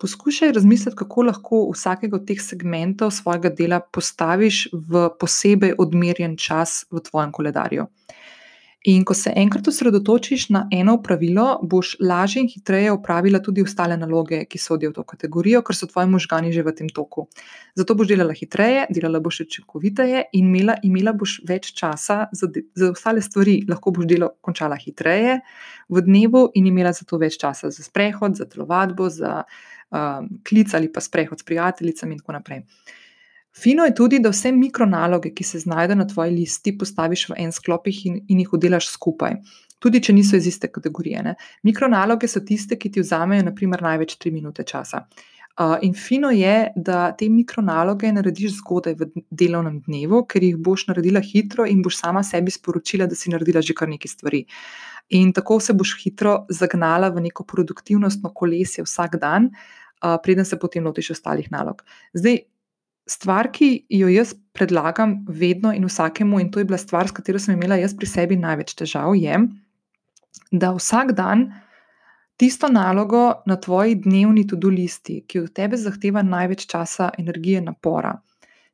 Poskušaj 0.00 0.54
razmisliti, 0.56 0.96
kako 0.96 1.26
lahko 1.28 1.60
vsakega 1.74 2.16
od 2.16 2.24
teh 2.30 2.40
segmentov 2.40 3.12
svojega 3.12 3.50
dela 3.58 3.80
postaviš 3.80 4.62
v 4.72 5.02
posebej 5.20 5.74
odmerjen 5.84 6.38
čas 6.40 6.86
v 6.90 7.04
tvojem 7.10 7.36
koledarju. 7.36 7.84
In 8.88 9.02
ko 9.04 9.12
se 9.14 9.28
enkrat 9.36 9.66
osredotočiš 9.68 10.46
na 10.48 10.62
eno 10.72 10.94
pravilo, 11.02 11.58
boš 11.62 11.98
lažje 12.00 12.40
in 12.40 12.46
hitreje 12.48 12.92
opravila 12.92 13.42
tudi 13.44 13.60
ostale 13.60 13.96
naloge, 14.00 14.38
ki 14.48 14.58
sodijo 14.58 14.94
v 14.94 14.96
to 14.96 15.02
kategorijo, 15.04 15.60
ker 15.60 15.76
so 15.76 15.88
tvoji 15.90 16.08
možgani 16.08 16.52
že 16.52 16.64
v 16.64 16.72
tem 16.78 16.88
toku. 16.88 17.26
Zato 17.76 17.94
boš 17.94 18.08
delala 18.08 18.32
hitreje, 18.32 18.86
delala 18.88 19.20
boš 19.20 19.42
učinkoviteje 19.44 20.22
in 20.32 20.48
imela, 20.48 20.78
imela 20.82 21.12
boš 21.12 21.42
več 21.44 21.74
časa 21.76 22.30
za, 22.32 22.48
za 22.74 22.88
ostale 22.90 23.20
stvari. 23.20 23.58
Lahko 23.68 23.92
boš 23.92 24.08
delo 24.08 24.30
končala 24.40 24.80
hitreje 24.80 25.42
v 25.90 26.04
dnevu 26.06 26.46
in 26.54 26.72
imela 26.72 26.94
za 26.96 27.04
to 27.04 27.20
več 27.20 27.36
časa 27.36 27.68
za 27.68 27.84
sprehod, 27.84 28.40
za 28.40 28.48
telovadbo, 28.48 29.10
za 29.12 29.42
um, 29.92 30.32
klic 30.48 30.72
ali 30.74 30.88
pa 30.88 31.04
sprehod 31.04 31.36
s 31.36 31.44
prijateljicami 31.44 32.16
in 32.16 32.24
tako 32.24 32.32
naprej. 32.32 32.64
Fino 33.56 33.84
je 33.84 33.94
tudi, 33.94 34.20
da 34.22 34.30
vse 34.30 34.52
mikronaloge, 34.52 35.32
ki 35.34 35.44
se 35.44 35.58
znajdejo 35.58 35.98
na 35.98 36.06
tvoji 36.06 36.30
listi, 36.36 36.76
postaviš 36.78 37.28
v 37.28 37.38
en 37.44 37.52
sklop 37.52 37.88
in, 37.90 38.20
in 38.28 38.44
jih 38.44 38.52
oddelaš 38.54 38.88
skupaj, 38.92 39.40
tudi 39.82 40.00
če 40.00 40.14
niso 40.14 40.36
iz 40.36 40.46
iste 40.46 40.70
kategorije. 40.70 41.22
Ne. 41.26 41.34
Mikronaloge 41.66 42.28
so 42.28 42.44
tiste, 42.46 42.78
ki 42.78 42.92
ti 42.94 43.02
vzamejo 43.02 43.48
naprimer, 43.50 43.82
največ 43.82 44.16
3 44.22 44.32
minute 44.32 44.64
časa. 44.64 45.06
Uh, 45.60 45.74
in 45.82 45.94
fino 45.94 46.30
je, 46.30 46.70
da 46.76 47.10
te 47.12 47.26
mikronaloge 47.28 48.08
narediš 48.14 48.54
zgodaj 48.60 48.94
v 48.96 49.08
delovnem 49.42 49.80
dnevu, 49.84 50.22
ker 50.30 50.46
jih 50.46 50.56
boš 50.56 50.86
naredila 50.88 51.20
hitro 51.20 51.66
in 51.68 51.82
boš 51.82 51.98
sama 51.98 52.22
sebi 52.24 52.54
sporočila, 52.54 53.08
da 53.10 53.18
si 53.18 53.32
naredila 53.34 53.60
že 53.60 53.74
kar 53.76 53.90
nekaj 53.90 54.14
stvari. 54.14 54.44
In 55.18 55.34
tako 55.36 55.58
se 55.60 55.74
boš 55.74 55.96
hitro 56.04 56.46
zagnala 56.48 57.10
v 57.10 57.26
neko 57.26 57.44
produktivnostno 57.44 58.30
kolesje 58.32 58.86
vsak 58.86 59.18
dan, 59.20 59.50
uh, 59.50 60.16
preden 60.22 60.48
se 60.48 60.56
potem 60.56 60.86
lotiš 60.86 61.10
ostalih 61.18 61.50
nalog. 61.50 61.82
Zdaj, 62.14 62.44
stvar, 63.10 63.50
ki 63.52 63.86
jo 63.90 64.08
jaz 64.10 64.34
predlagam 64.54 65.20
vedno 65.26 65.72
in 65.74 65.86
vsakemu, 65.88 66.40
in 66.40 66.50
to 66.50 66.62
je 66.62 66.68
bila 66.68 66.78
stvar, 66.78 67.08
s 67.08 67.16
katero 67.16 67.40
sem 67.42 67.56
imela 67.56 67.78
jaz 67.80 67.96
pri 67.98 68.06
sebi 68.06 68.38
največ 68.38 68.76
težav, 68.78 69.16
je, 69.18 69.40
da 70.50 70.70
vsak 70.76 71.12
dan 71.18 71.48
tisto 72.40 72.70
nalogo 72.72 73.42
na 73.46 73.56
tvoji 73.60 73.98
dnevni 74.04 74.46
to-do 74.48 74.70
listi, 74.72 75.20
ki 75.28 75.44
od 75.44 75.52
tebe 75.56 75.76
zahteva 75.76 76.22
največ 76.22 76.66
časa, 76.70 77.10
energije, 77.18 77.60
napora. 77.60 78.14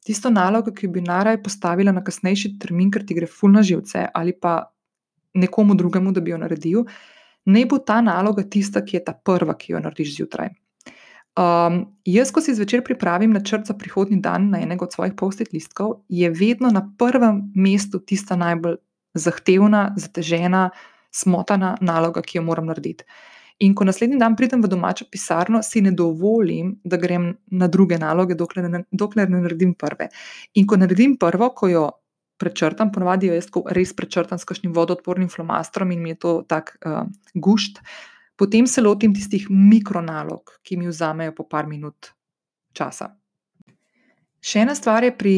Tisto 0.07 0.31
nalogo, 0.31 0.71
ki 0.71 0.89
bi 0.95 1.03
naraj 1.03 1.41
postavila 1.43 1.93
na 1.93 2.05
kasnejši 2.07 2.53
termin, 2.63 2.93
ker 2.95 3.03
ti 3.03 3.17
gre 3.17 3.27
fulna 3.27 3.65
živce, 3.67 4.05
ali 4.15 4.37
pa 4.39 4.61
nekomu 5.35 5.75
drugemu, 5.75 6.13
da 6.13 6.23
bi 6.23 6.31
jo 6.31 6.39
naredil, 6.39 6.85
ne 7.51 7.65
bo 7.67 7.79
ta 7.79 7.99
naloga 8.05 8.45
tista, 8.47 8.85
ki 8.87 9.01
je 9.01 9.05
ta 9.09 9.17
prva, 9.17 9.57
ki 9.59 9.75
jo 9.75 9.83
narediš 9.83 10.15
zjutraj. 10.21 10.55
Um, 11.37 11.83
jaz, 12.09 12.31
ko 12.33 12.41
si 12.41 12.55
zvečer 12.57 12.81
pripravim 12.85 13.33
načrt 13.33 13.69
za 13.69 13.75
prihodni 13.77 14.17
dan 14.25 14.49
na 14.51 14.63
enega 14.65 14.87
od 14.87 14.95
svojih 14.95 15.13
post-it 15.17 15.53
listkov, 15.53 16.01
je 16.09 16.31
vedno 16.31 16.71
na 16.73 16.81
prvem 16.99 17.43
mestu 17.55 18.01
tista 18.01 18.37
najbolj 18.41 18.79
zahtevna, 19.15 19.91
zatežena, 19.97 20.71
smotana 21.13 21.75
naloga, 21.81 22.23
ki 22.23 22.39
jo 22.39 22.45
moram 22.45 22.73
narediti. 22.73 23.05
In 23.65 23.75
ko 23.75 23.85
naslednji 23.89 24.19
dan 24.21 24.37
pridem 24.37 24.65
v 24.65 24.69
domačo 24.69 25.07
pisarno, 25.13 25.63
si 25.65 25.81
ne 25.81 25.93
dovolim, 25.97 26.75
da 26.85 26.97
grem 27.01 27.31
na 27.47 27.69
druge 27.69 27.99
naloge, 27.99 28.37
dokler 28.37 28.69
ne, 28.73 28.83
dokler 28.93 29.31
ne 29.33 29.41
naredim 29.45 29.73
prve. 29.75 30.11
In 30.61 30.67
ko 30.69 30.77
naredim 30.77 31.17
prvo, 31.21 31.49
ko 31.57 31.69
jo 31.69 31.87
prečrtam, 32.41 32.93
ponovadi 32.93 33.31
jo 33.31 33.39
jaz 33.39 33.49
res 33.73 33.95
prečrtam 33.97 34.41
s 34.41 34.45
kakšnim 34.45 34.75
vodoodpornim 34.77 35.29
flomastrom 35.33 35.93
in 35.93 36.03
mi 36.05 36.13
je 36.13 36.21
to 36.21 36.35
tak 36.49 36.77
uh, 36.85 37.09
gušt, 37.33 37.81
potem 38.37 38.67
se 38.67 38.81
lotim 38.81 39.15
tistih 39.15 39.47
mikronalog, 39.51 40.59
ki 40.63 40.77
mi 40.77 40.89
vzamejo 40.89 41.35
po 41.37 41.47
par 41.49 41.67
minut 41.67 42.13
časa. 42.77 43.15
Še 44.47 44.63
ena 44.63 44.77
stvar 44.79 45.05
je 45.05 45.15
pri 45.17 45.37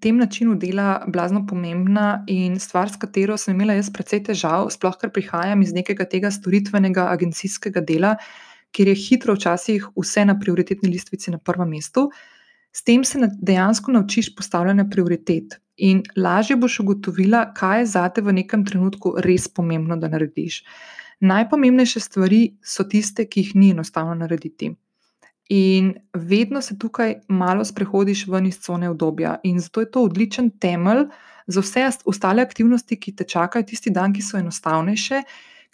tem 0.00 0.18
načinu 0.20 0.56
dela 0.60 1.04
blazno 1.08 1.44
pomembna 1.46 2.24
in 2.28 2.58
stvar, 2.60 2.90
s 2.90 2.98
katero 3.00 3.36
sem 3.40 3.54
imela 3.54 3.76
jaz 3.78 3.90
precej 3.92 4.24
težav, 4.28 4.68
sploh 4.72 4.96
ker 5.00 5.12
prihajam 5.14 5.62
iz 5.64 5.72
nekega 5.76 6.06
tega 6.08 6.32
storitvenega 6.32 7.08
agencijskega 7.12 7.84
dela, 7.84 8.14
kjer 8.74 8.90
je 8.90 9.00
hitro 9.00 9.36
včasih 9.36 9.86
vse 9.94 10.24
na 10.26 10.38
prioritetni 10.40 10.90
listvici 10.90 11.30
na 11.30 11.38
prvem 11.38 11.76
mestu. 11.76 12.08
S 12.74 12.82
tem 12.82 13.04
se 13.06 13.20
dejansko 13.38 13.92
naučiš 13.94 14.32
postavljanja 14.34 14.88
prioritet 14.90 15.60
in 15.76 16.02
lažje 16.16 16.56
boš 16.56 16.80
ugotovila, 16.82 17.46
kaj 17.54 17.80
je 17.80 17.86
zate 17.92 18.22
v 18.22 18.34
nekem 18.40 18.64
trenutku 18.66 19.14
res 19.22 19.46
pomembno, 19.48 19.96
da 19.96 20.10
narediš. 20.10 20.62
Najpomembnejše 21.20 22.00
stvari 22.00 22.56
so 22.62 22.84
tiste, 22.84 23.26
ki 23.28 23.40
jih 23.40 23.54
ni 23.54 23.70
enostavno 23.70 24.14
narediti. 24.14 24.72
In 25.48 25.94
vedno 26.14 26.62
se 26.62 26.78
tukaj 26.78 27.14
malo 27.28 27.64
sprehodiš 27.64 28.26
ven 28.26 28.46
iz 28.46 28.58
cone 28.64 28.88
obdobja, 28.90 29.36
in 29.44 29.60
zato 29.60 29.80
je 29.80 29.90
to 29.90 30.02
odličen 30.02 30.50
temelj 30.58 31.06
za 31.46 31.60
vse 31.60 31.88
ostale 32.04 32.42
aktivnosti, 32.42 33.00
ki 33.00 33.16
te 33.16 33.24
čakajo 33.24 33.62
tisti 33.62 33.90
dan, 33.90 34.12
ki 34.12 34.22
so 34.22 34.38
enostavnejše. 34.38 35.22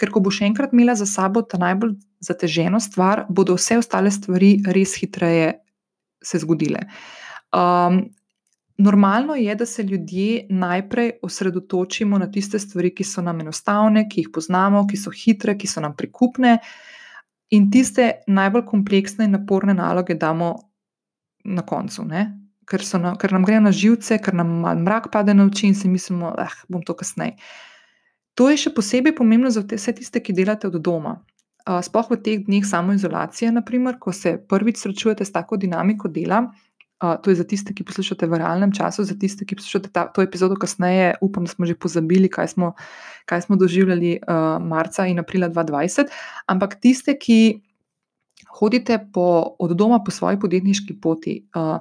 Ker, 0.00 0.10
ko 0.10 0.20
boš 0.20 0.40
enkrat 0.42 0.72
imela 0.72 0.94
za 0.94 1.06
sabo 1.06 1.42
ta 1.42 1.58
najbolj 1.58 1.94
zateženo 2.24 2.80
stvar, 2.80 3.26
bodo 3.28 3.54
vse 3.54 3.78
ostale 3.78 4.10
stvari 4.10 4.62
res 4.66 4.94
hitreje 4.96 5.52
se 6.22 6.38
zgodile. 6.38 6.86
Um, 7.52 8.08
normalno 8.80 9.34
je, 9.34 9.54
da 9.54 9.66
se 9.66 9.82
ljudje 9.82 10.46
najprej 10.50 11.10
osredotočimo 11.22 12.18
na 12.18 12.30
tiste 12.30 12.58
stvari, 12.58 12.94
ki 12.94 13.04
so 13.04 13.22
nam 13.22 13.40
enostavne, 13.40 14.06
ki 14.08 14.24
jih 14.24 14.30
poznamo, 14.32 14.86
ki 14.88 14.96
so 14.96 15.12
hitre, 15.12 15.56
ki 15.58 15.68
so 15.68 15.80
nam 15.84 15.96
prikupne. 15.96 16.58
In 17.50 17.70
tiste 17.70 18.12
najbolj 18.26 18.64
kompleksne 18.66 19.26
in 19.26 19.34
naporne 19.36 19.74
naloge 19.74 20.14
damo 20.14 20.54
na 21.44 21.62
koncu, 21.66 22.06
ker, 22.70 22.84
na, 23.02 23.16
ker 23.18 23.32
nam 23.32 23.44
grejo 23.44 23.64
na 23.64 23.72
živce, 23.72 24.20
ker 24.22 24.34
nam 24.34 24.60
mrak 24.84 25.10
pade 25.12 25.34
na 25.34 25.48
oči 25.50 25.66
in 25.66 25.74
si 25.74 25.88
mislimo, 25.88 26.32
da 26.36 26.46
eh, 26.48 26.62
bom 26.68 26.82
to 26.86 26.94
kasneje. 26.94 27.36
To 28.38 28.48
je 28.48 28.56
še 28.56 28.72
posebej 28.74 29.12
pomembno 29.16 29.50
za 29.50 29.64
vse 29.66 29.92
tiste, 29.98 30.22
ki 30.22 30.32
delate 30.32 30.70
od 30.70 30.78
doma. 30.80 31.18
Sploh 31.66 32.14
v 32.14 32.16
teh 32.24 32.44
dneh 32.46 32.64
samoizolacije, 32.64 33.50
naprimer, 33.52 33.98
ko 34.00 34.14
se 34.16 34.38
prvič 34.48 34.78
srečujete 34.80 35.26
s 35.26 35.34
tako 35.34 35.58
dinamiko 35.60 36.08
dela, 36.08 36.46
Uh, 37.00 37.16
to 37.22 37.30
je 37.32 37.36
za 37.40 37.44
tiste, 37.48 37.72
ki 37.72 37.84
poslušate 37.88 38.28
v 38.28 38.38
realnem 38.42 38.72
času, 38.76 39.06
za 39.08 39.16
tiste, 39.16 39.46
ki 39.48 39.56
poslušate 39.56 39.88
ta, 39.88 40.04
to 40.12 40.20
epizodo 40.20 40.58
kasneje. 40.60 41.14
Upam, 41.24 41.48
da 41.48 41.52
smo 41.52 41.64
že 41.64 41.72
pozabili, 41.72 42.28
kaj 42.28 42.52
smo, 42.52 42.74
kaj 43.24 43.48
smo 43.48 43.56
doživljali 43.56 44.18
uh, 44.20 44.60
marca 44.60 45.06
in 45.08 45.18
aprila 45.18 45.48
2020. 45.48 46.12
Ampak 46.44 46.76
tiste, 46.76 47.16
ki 47.16 47.62
hodite 48.60 48.98
po, 49.12 49.56
od 49.56 49.72
doma 49.72 50.02
po 50.04 50.12
svoji 50.12 50.36
podjetniški 50.40 51.00
poti, 51.00 51.40
uh, 51.56 51.80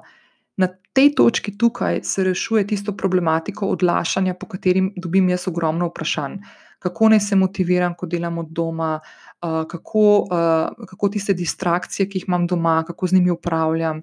na 0.56 0.68
tej 0.96 1.12
točki 1.14 1.52
tukaj 1.58 2.00
se 2.02 2.24
rešuje 2.24 2.66
tisto 2.66 2.96
problematiko 2.96 3.68
odlašanja, 3.68 4.34
po 4.40 4.48
katerim 4.48 4.92
dobim 4.96 5.28
jaz 5.28 5.48
ogromno 5.48 5.88
vprašanj. 5.92 6.40
Kako 6.80 7.08
naj 7.12 7.20
se 7.20 7.36
motiviram, 7.36 7.92
ko 7.94 8.06
delam 8.06 8.38
od 8.40 8.48
doma, 8.56 9.00
kako, 9.40 10.26
kako 10.88 11.08
tiste 11.08 11.34
distrakcije, 11.36 12.08
ki 12.08 12.18
jih 12.18 12.24
imam 12.28 12.46
doma, 12.46 12.82
kako 12.88 13.06
z 13.06 13.18
njimi 13.18 13.30
upravljam 13.30 14.00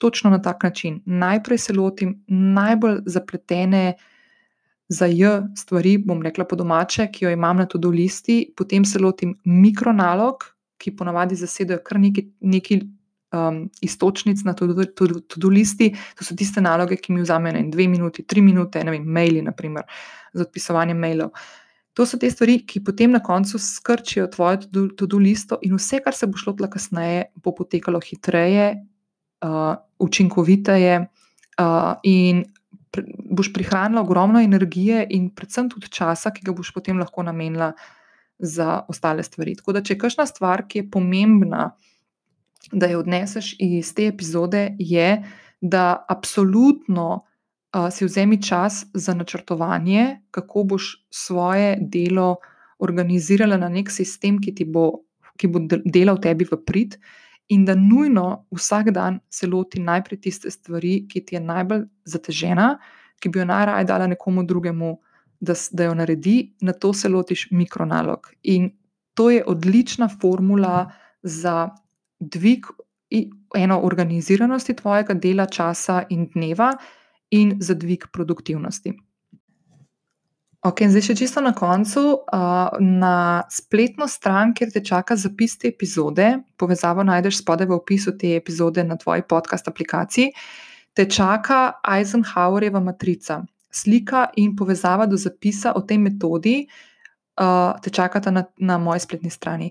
točno 0.00 0.30
na 0.30 0.40
tak 0.42 0.62
način. 0.62 1.00
Najprej 1.06 1.58
se 1.58 1.72
lotim 1.72 2.14
najbolj 2.26 3.02
zapletene 3.06 3.94
za 4.88 5.06
J 5.06 5.42
stvari, 5.56 5.98
bom 5.98 6.22
rekla 6.22 6.44
po 6.44 6.56
domače, 6.56 7.06
ki 7.12 7.24
jo 7.24 7.30
imam 7.30 7.60
na 7.60 7.66
tudi 7.68 7.88
listi, 7.88 8.38
potem 8.56 8.84
se 8.84 8.98
lotim 8.98 9.36
mikronalog, 9.44 10.46
ki 10.80 10.96
ponavadi 10.96 11.36
zasedajo 11.36 11.84
kar 11.84 12.00
neki. 12.00 12.30
neki 12.40 12.80
Um, 13.30 13.68
istočnic 13.80 14.40
na 14.42 14.56
tudi 14.58 15.46
listi, 15.46 15.92
to 16.18 16.24
so 16.26 16.34
tiste 16.34 16.58
naloge, 16.60 16.96
ki 16.98 17.12
mi 17.14 17.20
vzamejo 17.22 17.60
dve 17.70 17.84
minuti, 17.88 18.24
tri 18.26 18.42
minute, 18.42 18.82
ne 18.84 18.90
vem, 18.90 19.04
maili, 19.06 19.38
naprimer, 19.46 19.84
za 20.34 20.42
odpisovanje 20.42 20.96
mailov. 20.98 21.30
To 21.94 22.06
so 22.06 22.18
te 22.18 22.26
stvari, 22.30 22.56
ki 22.66 22.82
potem 22.82 23.14
na 23.14 23.20
koncu 23.22 23.58
skrčijo 23.58 24.26
tvojo 24.34 24.88
tudi 24.98 25.20
listo, 25.22 25.60
in 25.62 25.76
vse, 25.78 26.00
kar 26.02 26.16
se 26.16 26.26
bo 26.26 26.42
šlo 26.42 26.56
tla 26.58 26.66
kasneje, 26.70 27.28
bo 27.38 27.54
potekalo 27.54 28.00
hitreje, 28.02 28.66
uh, 29.46 29.78
učinkoviteje 30.00 31.00
uh, 31.00 31.94
in 32.02 32.44
boš 33.30 33.52
prihranila 33.52 34.02
ogromno 34.02 34.40
energije 34.40 35.06
in 35.10 35.30
predvsem 35.34 35.70
tudi 35.70 35.88
časa, 35.88 36.32
ki 36.34 36.44
ga 36.46 36.54
boš 36.56 36.72
potem 36.74 36.98
lahko 36.98 37.22
namenila 37.22 37.72
za 38.38 38.80
ostale 38.88 39.22
stvari. 39.22 39.54
Tako 39.56 39.76
da, 39.76 39.82
če 39.84 39.94
je 39.94 40.00
kakšna 40.00 40.26
stvar, 40.26 40.64
ki 40.68 40.82
je 40.82 40.90
pomembna, 40.90 41.70
da 42.72 42.88
jo 42.90 43.00
odneseš 43.04 43.54
iz 43.58 43.92
te 43.94 44.08
epizode, 44.10 44.74
je, 44.78 45.22
da 45.60 46.04
absolutno 46.08 47.08
uh, 47.20 47.88
si 47.92 48.04
vzemi 48.08 48.40
čas 48.42 48.86
za 48.94 49.14
načrtovanje, 49.14 50.20
kako 50.30 50.64
boš 50.74 50.90
svoje 51.10 51.76
delo 51.80 52.36
organizirala 52.78 53.56
na 53.60 53.68
nek 53.68 53.90
sistem, 53.90 54.40
ki 54.40 54.54
ti 54.54 54.64
bo. 54.64 55.04
Ki 55.40 55.48
bo 55.48 55.60
delal 55.64 56.18
tebi 56.20 56.44
v 56.44 56.56
prid, 56.68 56.98
in 57.50 57.64
da 57.64 57.74
nujno 57.74 58.46
vsak 58.54 58.90
dan 58.90 59.18
se 59.30 59.46
loti 59.46 59.80
najprej 59.80 60.20
tiste 60.20 60.50
stvari, 60.50 61.08
ki 61.08 61.24
ti 61.26 61.34
je 61.34 61.40
najbolj 61.40 61.84
zatežena, 62.04 62.76
ki 63.20 63.28
bi 63.28 63.38
jo 63.42 63.44
najraje 63.44 63.84
dala 63.84 64.06
nekomu 64.06 64.44
drugemu, 64.46 64.90
da, 65.40 65.54
da 65.72 65.88
jo 65.88 65.94
naredi, 65.94 66.54
na 66.60 66.72
to 66.72 66.92
se 66.94 67.08
lotiš 67.08 67.48
mikronalog. 67.50 68.30
In 68.42 68.70
to 69.14 69.30
je 69.30 69.44
odlična 69.46 70.08
formula 70.20 70.92
za 71.22 71.70
dvig 72.20 72.66
eno 73.56 73.80
organiziranosti 73.82 74.76
tvojega 74.76 75.14
dela, 75.14 75.46
časa 75.46 76.04
in 76.08 76.28
dneva, 76.34 76.70
in 77.30 77.56
za 77.60 77.74
dvig 77.74 78.06
produktivnosti. 78.12 78.94
Ok, 80.60 80.82
zdaj 80.92 81.02
še 81.06 81.14
čisto 81.16 81.40
na 81.40 81.54
koncu. 81.56 82.20
Uh, 82.28 82.74
na 82.84 83.48
spletno 83.48 84.04
stran, 84.04 84.52
kjer 84.52 84.68
te 84.74 84.82
čaka 84.84 85.16
zapis 85.16 85.54
te 85.56 85.70
epizode, 85.72 86.26
povezavo 86.60 87.00
najdeš 87.08 87.38
spodaj 87.40 87.70
v 87.70 87.78
opisu 87.78 88.12
te 88.20 88.34
epizode 88.36 88.84
na 88.84 88.98
tvoji 89.00 89.24
podcast 89.24 89.70
aplikaciji, 89.72 90.34
te 90.92 91.06
čaka 91.08 91.80
Eisenhowerjeva 91.80 92.82
matrica. 92.84 93.38
Slika 93.72 94.26
in 94.36 94.52
povezava 94.58 95.06
do 95.08 95.16
zapisa 95.16 95.72
o 95.72 95.80
tej 95.80 96.02
metodi 96.02 96.56
uh, 97.40 97.72
te 97.80 97.88
čakata 97.88 98.28
na, 98.28 98.44
na 98.60 98.76
moji 98.76 99.00
spletni 99.00 99.32
strani. 99.32 99.70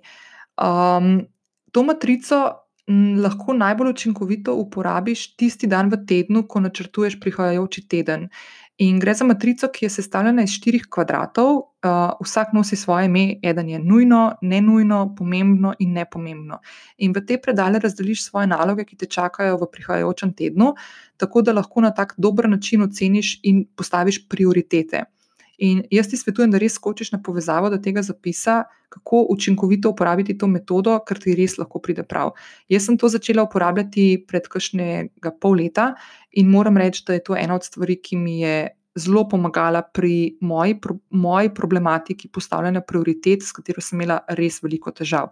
Um, 0.58 1.28
to 1.69 1.86
matrico 1.86 2.41
lahko 3.21 3.54
najbolj 3.54 3.91
učinkovito 3.93 4.56
uporabiš 4.58 5.36
tisti 5.38 5.67
dan 5.69 5.91
v 5.93 6.02
tednu, 6.10 6.47
ko 6.49 6.65
načrtuješ 6.65 7.19
prihajajoči 7.21 7.86
teden. 7.86 8.25
In 8.80 9.00
gre 9.00 9.12
za 9.13 9.26
matrico, 9.28 9.68
ki 9.68 9.86
je 9.86 9.89
sestavljena 9.92 10.46
iz 10.46 10.54
štirih 10.56 10.86
kvadratov, 10.88 11.50
uh, 11.58 11.98
vsak 12.24 12.54
nosi 12.56 12.78
svoje 12.80 13.10
ime, 13.10 13.24
eden 13.44 13.70
je 13.70 13.80
nujno, 13.80 14.22
ne 14.42 14.62
nujno, 14.62 15.02
pomembno 15.18 15.74
in 15.84 15.92
nepomembno. 15.98 16.62
In 17.04 17.12
v 17.12 17.26
te 17.28 17.36
predale 17.44 17.82
razdeliš 17.84 18.24
svoje 18.30 18.48
naloge, 18.48 18.86
ki 18.88 18.96
te 18.96 19.10
čakajo 19.12 19.58
v 19.60 19.68
prihajajočem 19.74 20.32
tednu, 20.32 20.72
tako 21.20 21.44
da 21.44 21.58
lahko 21.60 21.84
na 21.84 21.92
tak 21.92 22.13
dober 22.18 22.48
način 22.50 22.88
oceniš 22.88 23.39
in 23.44 23.65
postaviš 23.76 24.22
prioritete. 24.30 25.04
In 25.60 25.82
jaz 25.91 26.08
ti 26.08 26.17
svetujem, 26.17 26.52
da 26.54 26.60
res 26.62 26.78
skočiš 26.80 27.12
na 27.12 27.19
povezavo 27.24 27.69
do 27.69 27.78
tega 27.84 28.02
zapisa, 28.06 28.63
kako 28.89 29.26
učinkovito 29.34 29.91
uporabiti 29.91 30.38
to 30.38 30.48
metodo, 30.48 30.95
ker 31.04 31.19
ti 31.19 31.36
res 31.36 31.58
lahko 31.60 31.82
pride 31.84 32.06
prav. 32.08 32.32
Jaz 32.72 32.88
sem 32.88 32.98
to 32.98 33.10
začela 33.12 33.43
uporabljati 33.43 34.24
pred 34.28 34.48
kakšnega 34.48 35.34
pol 35.41 35.60
leta 35.60 35.91
in 36.32 36.50
moram 36.50 36.80
reči, 36.80 37.04
da 37.08 37.17
je 37.17 37.26
to 37.28 37.36
ena 37.36 37.60
od 37.60 37.67
stvari, 37.67 38.00
ki 38.00 38.17
mi 38.17 38.39
je 38.39 38.56
zelo 39.00 39.26
pomagala 39.30 39.82
pri 39.82 40.38
moji, 40.41 40.80
pro, 40.82 40.98
moji 41.10 41.54
problematiki 41.56 42.32
postavljanja 42.32 42.82
prioritet, 42.82 43.43
s 43.43 43.52
katero 43.56 43.84
sem 43.84 44.00
imela 44.00 44.22
res 44.39 44.63
veliko 44.63 44.91
težav. 44.95 45.30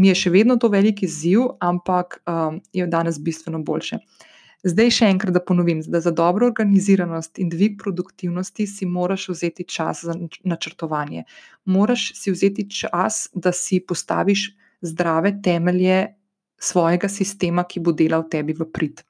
Mi 0.00 0.08
je 0.08 0.16
še 0.16 0.32
vedno 0.32 0.56
to 0.56 0.72
veliki 0.72 1.04
izziv, 1.04 1.44
ampak 1.60 2.22
um, 2.24 2.60
je 2.72 2.86
danes 2.88 3.20
bistveno 3.20 3.60
boljše. 3.60 4.00
Zdaj 4.62 4.92
še 4.94 5.06
enkrat, 5.10 5.34
da 5.34 5.40
ponovim, 5.42 5.80
da 5.90 5.98
za 6.00 6.12
dobro 6.14 6.46
organiziranost 6.46 7.38
in 7.42 7.48
dvig 7.50 7.80
produktivnosti 7.80 8.66
si 8.70 8.86
moraš 8.86 9.28
vzeti 9.32 9.66
čas 9.66 10.04
za 10.06 10.14
načrtovanje. 10.46 11.24
Moraš 11.64 12.12
si 12.14 12.30
vzeti 12.30 12.68
čas, 12.70 13.24
da 13.34 13.50
si 13.52 13.80
postaviš 13.80 14.52
zdrave 14.82 15.34
temelje 15.42 16.14
svojega 16.62 17.10
sistema, 17.10 17.64
ki 17.66 17.82
bo 17.82 17.92
delal 17.92 18.28
tebi 18.30 18.54
v 18.54 18.68
prid. 18.70 19.02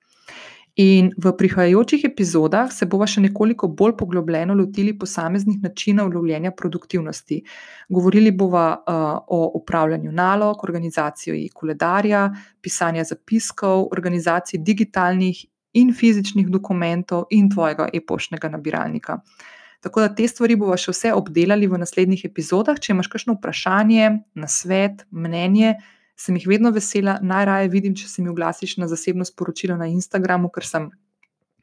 In 0.81 1.11
v 1.21 1.33
prihajajočih 1.37 2.07
epizodah 2.09 2.71
se 2.73 2.87
bomo 2.89 3.05
še 3.05 3.21
nekoliko 3.21 3.69
bolj 3.69 3.93
poglobljeno 4.01 4.55
lotili 4.57 4.95
posameznih 4.97 5.59
načinov 5.61 6.09
lovljenja 6.15 6.55
produktivnosti. 6.57 7.43
Govorili 7.93 8.33
bomo 8.33 8.65
uh, 8.73 9.03
o 9.29 9.51
upravljanju 9.61 10.13
nalog, 10.13 10.65
organizaciji 10.65 11.51
koledarja, 11.53 12.31
pisanju 12.65 13.05
zapiskov, 13.05 13.91
organizaciji 13.93 14.63
digitalnih 14.65 15.45
in 15.77 15.93
fizičnih 15.93 16.49
dokumentov 16.49 17.27
in 17.31 17.51
tvojega 17.53 17.91
e-poštnega 17.93 18.49
nabiralnika. 18.49 19.21
Tako 19.83 20.01
da 20.01 20.15
te 20.15 20.25
stvari 20.29 20.57
bomo 20.57 20.77
še 20.79 20.93
vse 20.95 21.13
obdelali 21.13 21.69
v 21.69 21.81
naslednjih 21.85 22.25
epizodah. 22.31 22.81
Če 22.81 22.95
imaš 22.95 23.13
kakšno 23.13 23.37
vprašanje, 23.37 24.23
nasvet, 24.41 25.05
mnenje, 25.11 25.75
sem 26.17 26.37
jih 26.37 26.47
vedno 26.49 26.71
vesela. 26.71 27.19
Najraje 27.23 27.71
vidim, 27.73 27.95
če 27.99 28.09
se 28.09 28.23
mi 28.23 28.31
oglasiš 28.33 28.77
na 28.83 28.89
zasebno 28.89 29.25
sporočilo 29.25 29.77
na 29.77 29.89
Instagramu, 29.91 30.51
ker 30.53 30.67
sem 30.67 30.91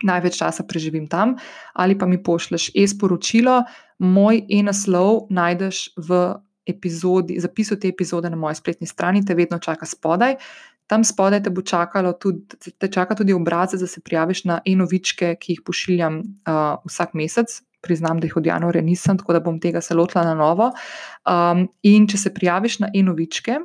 največ 0.04 0.40
časa 0.40 0.64
preživim 0.64 1.08
tam, 1.12 1.36
ali 1.74 1.98
pa 1.98 2.08
mi 2.08 2.22
pošleš 2.24 2.70
e-sporočilo, 2.76 3.64
moj 4.00 4.44
e-naslov 4.48 5.28
najdeš 5.30 5.90
v 6.00 6.40
epizodi, 6.70 7.40
zapisu 7.42 7.80
te 7.80 7.90
epizode 7.90 8.30
na 8.30 8.38
moji 8.40 8.60
spletni 8.60 8.88
strani, 8.88 9.26
te 9.26 9.36
vedno 9.36 9.60
čaka 9.60 9.86
spodaj. 9.90 10.38
Tam 10.90 11.04
spodaj 11.06 11.44
te 11.46 11.54
bo 11.54 11.62
čakalo 11.62 12.14
tudi, 12.18 12.58
te 12.78 12.88
čaka 12.90 13.16
tudi 13.16 13.34
obrazec, 13.34 13.82
da 13.82 13.88
se 13.88 14.02
prijaviš 14.02 14.46
na 14.50 14.60
e-novičke, 14.66 15.36
ki 15.42 15.58
jih 15.58 15.66
pošiljam 15.66 16.22
uh, 16.22 16.80
vsak 16.86 17.14
mesec. 17.14 17.60
Priznam, 17.82 18.20
da 18.20 18.28
jih 18.28 18.36
od 18.36 18.46
januarja 18.46 18.82
nisem, 18.84 19.18
tako 19.18 19.38
da 19.38 19.40
bom 19.40 19.60
tega 19.62 19.82
se 19.82 19.96
lotila 19.96 20.26
na 20.26 20.34
novo. 20.36 20.72
Um, 21.24 21.68
in 21.86 22.10
če 22.12 22.18
se 22.18 22.34
prijaviš 22.34 22.80
na 22.84 22.90
e-novičke, 22.94 23.60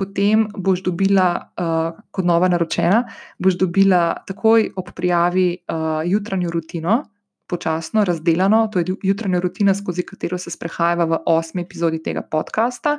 potem 0.00 0.46
boš 0.56 0.80
dobila, 0.86 1.28
uh, 1.60 1.98
kot 2.10 2.24
nova 2.24 2.48
naročena, 2.48 3.02
boš 3.38 3.58
dobila 3.60 4.14
takoj 4.26 4.70
ob 4.80 4.92
prijavi 4.96 5.48
uh, 5.60 6.00
jutranjo 6.08 6.52
rutino, 6.54 7.02
počasno, 7.50 8.04
razdeljeno. 8.08 8.62
To 8.72 8.80
je 8.80 8.94
jutranja 9.02 9.40
rutina, 9.44 9.74
skozi 9.74 10.06
katero 10.06 10.38
se 10.38 10.52
sprehajava 10.54 11.04
v 11.10 11.18
osmi 11.26 11.66
epizodi 11.66 12.00
tega 12.02 12.22
podcasta. 12.22 12.96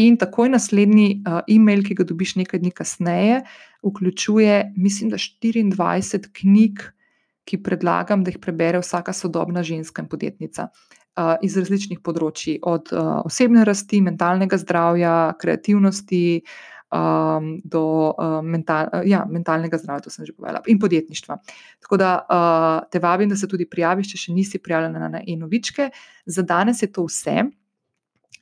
In 0.00 0.16
takoj 0.16 0.48
naslednji 0.54 1.08
uh, 1.18 1.42
e-mail, 1.50 1.82
ki 1.84 1.98
ga 1.98 2.06
dobiš 2.08 2.38
nekaj 2.40 2.62
dni 2.62 2.70
kasneje, 2.72 3.42
vključuje, 3.84 4.72
mislim, 4.76 5.10
da 5.12 5.20
24 5.20 6.30
knjig, 6.40 6.86
ki 7.44 7.58
predlagam, 7.66 8.24
da 8.24 8.32
jih 8.32 8.40
prebere 8.40 8.80
vsaka 8.80 9.12
sodobna 9.12 9.64
ženska 9.66 10.02
in 10.02 10.08
podjetnica 10.08 10.70
iz 11.42 11.56
različnih 11.58 12.00
področji, 12.04 12.58
od 12.62 12.92
osebne 12.94 13.64
rasti, 13.68 14.02
mentalnega 14.04 14.60
zdravja, 14.60 15.14
kreativnosti. 15.40 16.42
Um, 16.90 17.60
do 17.62 18.10
uh, 18.10 18.40
mental, 18.42 18.88
ja, 19.06 19.20
mentalnega 19.30 19.78
zdravja, 19.78 20.08
to 20.08 20.10
sem 20.10 20.26
že 20.26 20.32
povedala, 20.34 20.58
in 20.66 20.80
podjetništva. 20.82 21.36
Tako 21.86 21.98
da 22.02 22.08
uh, 22.18 22.88
te 22.90 22.98
vabim, 22.98 23.30
da 23.30 23.38
se 23.38 23.46
tudi 23.46 23.68
prijaviš, 23.70 24.10
če 24.10 24.18
še 24.24 24.34
nisi 24.34 24.58
prijavljena 24.58 25.06
na 25.06 25.20
e-novičke. 25.22 25.86
Za 26.26 26.42
danes 26.42 26.82
je 26.82 26.90
to 26.90 27.06
vse. 27.06 27.46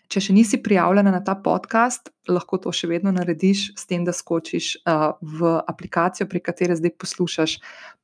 Če 0.08 0.22
še 0.24 0.32
nisi 0.32 0.56
prijavljena 0.64 1.12
na 1.12 1.20
ta 1.20 1.34
podcast, 1.36 2.08
lahko 2.32 2.56
to 2.64 2.72
še 2.72 2.88
vedno 2.88 3.12
narediš 3.12 3.66
s 3.76 3.84
tem, 3.84 4.06
da 4.08 4.14
skočiš 4.16 4.78
uh, 4.80 5.10
v 5.20 5.50
aplikacijo, 5.68 6.24
pri 6.30 6.40
kateri 6.40 6.78
zdaj 6.78 6.94
poslušaš 6.96 7.58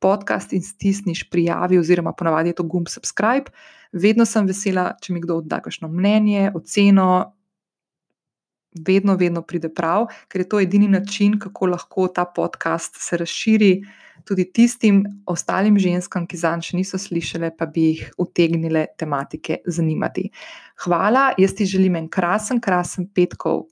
podcast 0.04 0.52
in 0.52 0.60
stisniš 0.60 1.24
prijavi, 1.32 1.80
oziroma 1.80 2.12
ponavadi 2.12 2.52
je 2.52 2.58
to 2.60 2.68
gumb 2.68 2.92
subscribe. 2.92 3.48
Vedno 3.94 4.26
sem 4.26 4.46
vesela, 4.46 4.90
če 5.00 5.14
mi 5.14 5.22
kdo 5.22 5.40
da 5.40 5.60
kakšno 5.62 5.88
mnenje, 5.88 6.50
oceno. 6.54 7.08
Vedno, 8.74 9.14
vedno 9.14 9.44
pride 9.46 9.68
prav, 9.70 10.08
ker 10.26 10.42
je 10.42 10.48
to 10.50 10.58
edini 10.58 10.88
način, 10.90 11.36
kako 11.38 11.68
lahko 11.70 12.08
ta 12.10 12.24
podcast 12.26 12.98
se 12.98 13.16
razširi 13.16 13.76
tudi 14.24 14.44
tistim 14.52 15.04
ostalim 15.26 15.78
ženskam, 15.78 16.26
ki 16.26 16.38
zanj 16.40 16.68
še 16.68 16.78
niso 16.78 17.00
slišale, 17.00 17.52
pa 17.56 17.68
bi 17.70 17.88
jih 17.90 18.04
utegnile 18.20 18.86
tematike 18.98 19.60
zanimati. 19.66 20.28
Hvala, 20.84 21.32
jaz 21.40 21.56
ti 21.56 21.68
želim 21.68 21.98
en 22.00 22.08
krasen, 22.08 22.60
krasen 22.64 23.10
petkov 23.14 23.66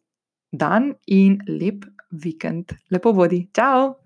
dan 0.53 0.93
in 1.07 1.41
lep 1.49 1.87
vikend. 2.13 2.77
Lepo 2.93 3.15
vodi. 3.17 3.47
Ciao! 3.55 3.97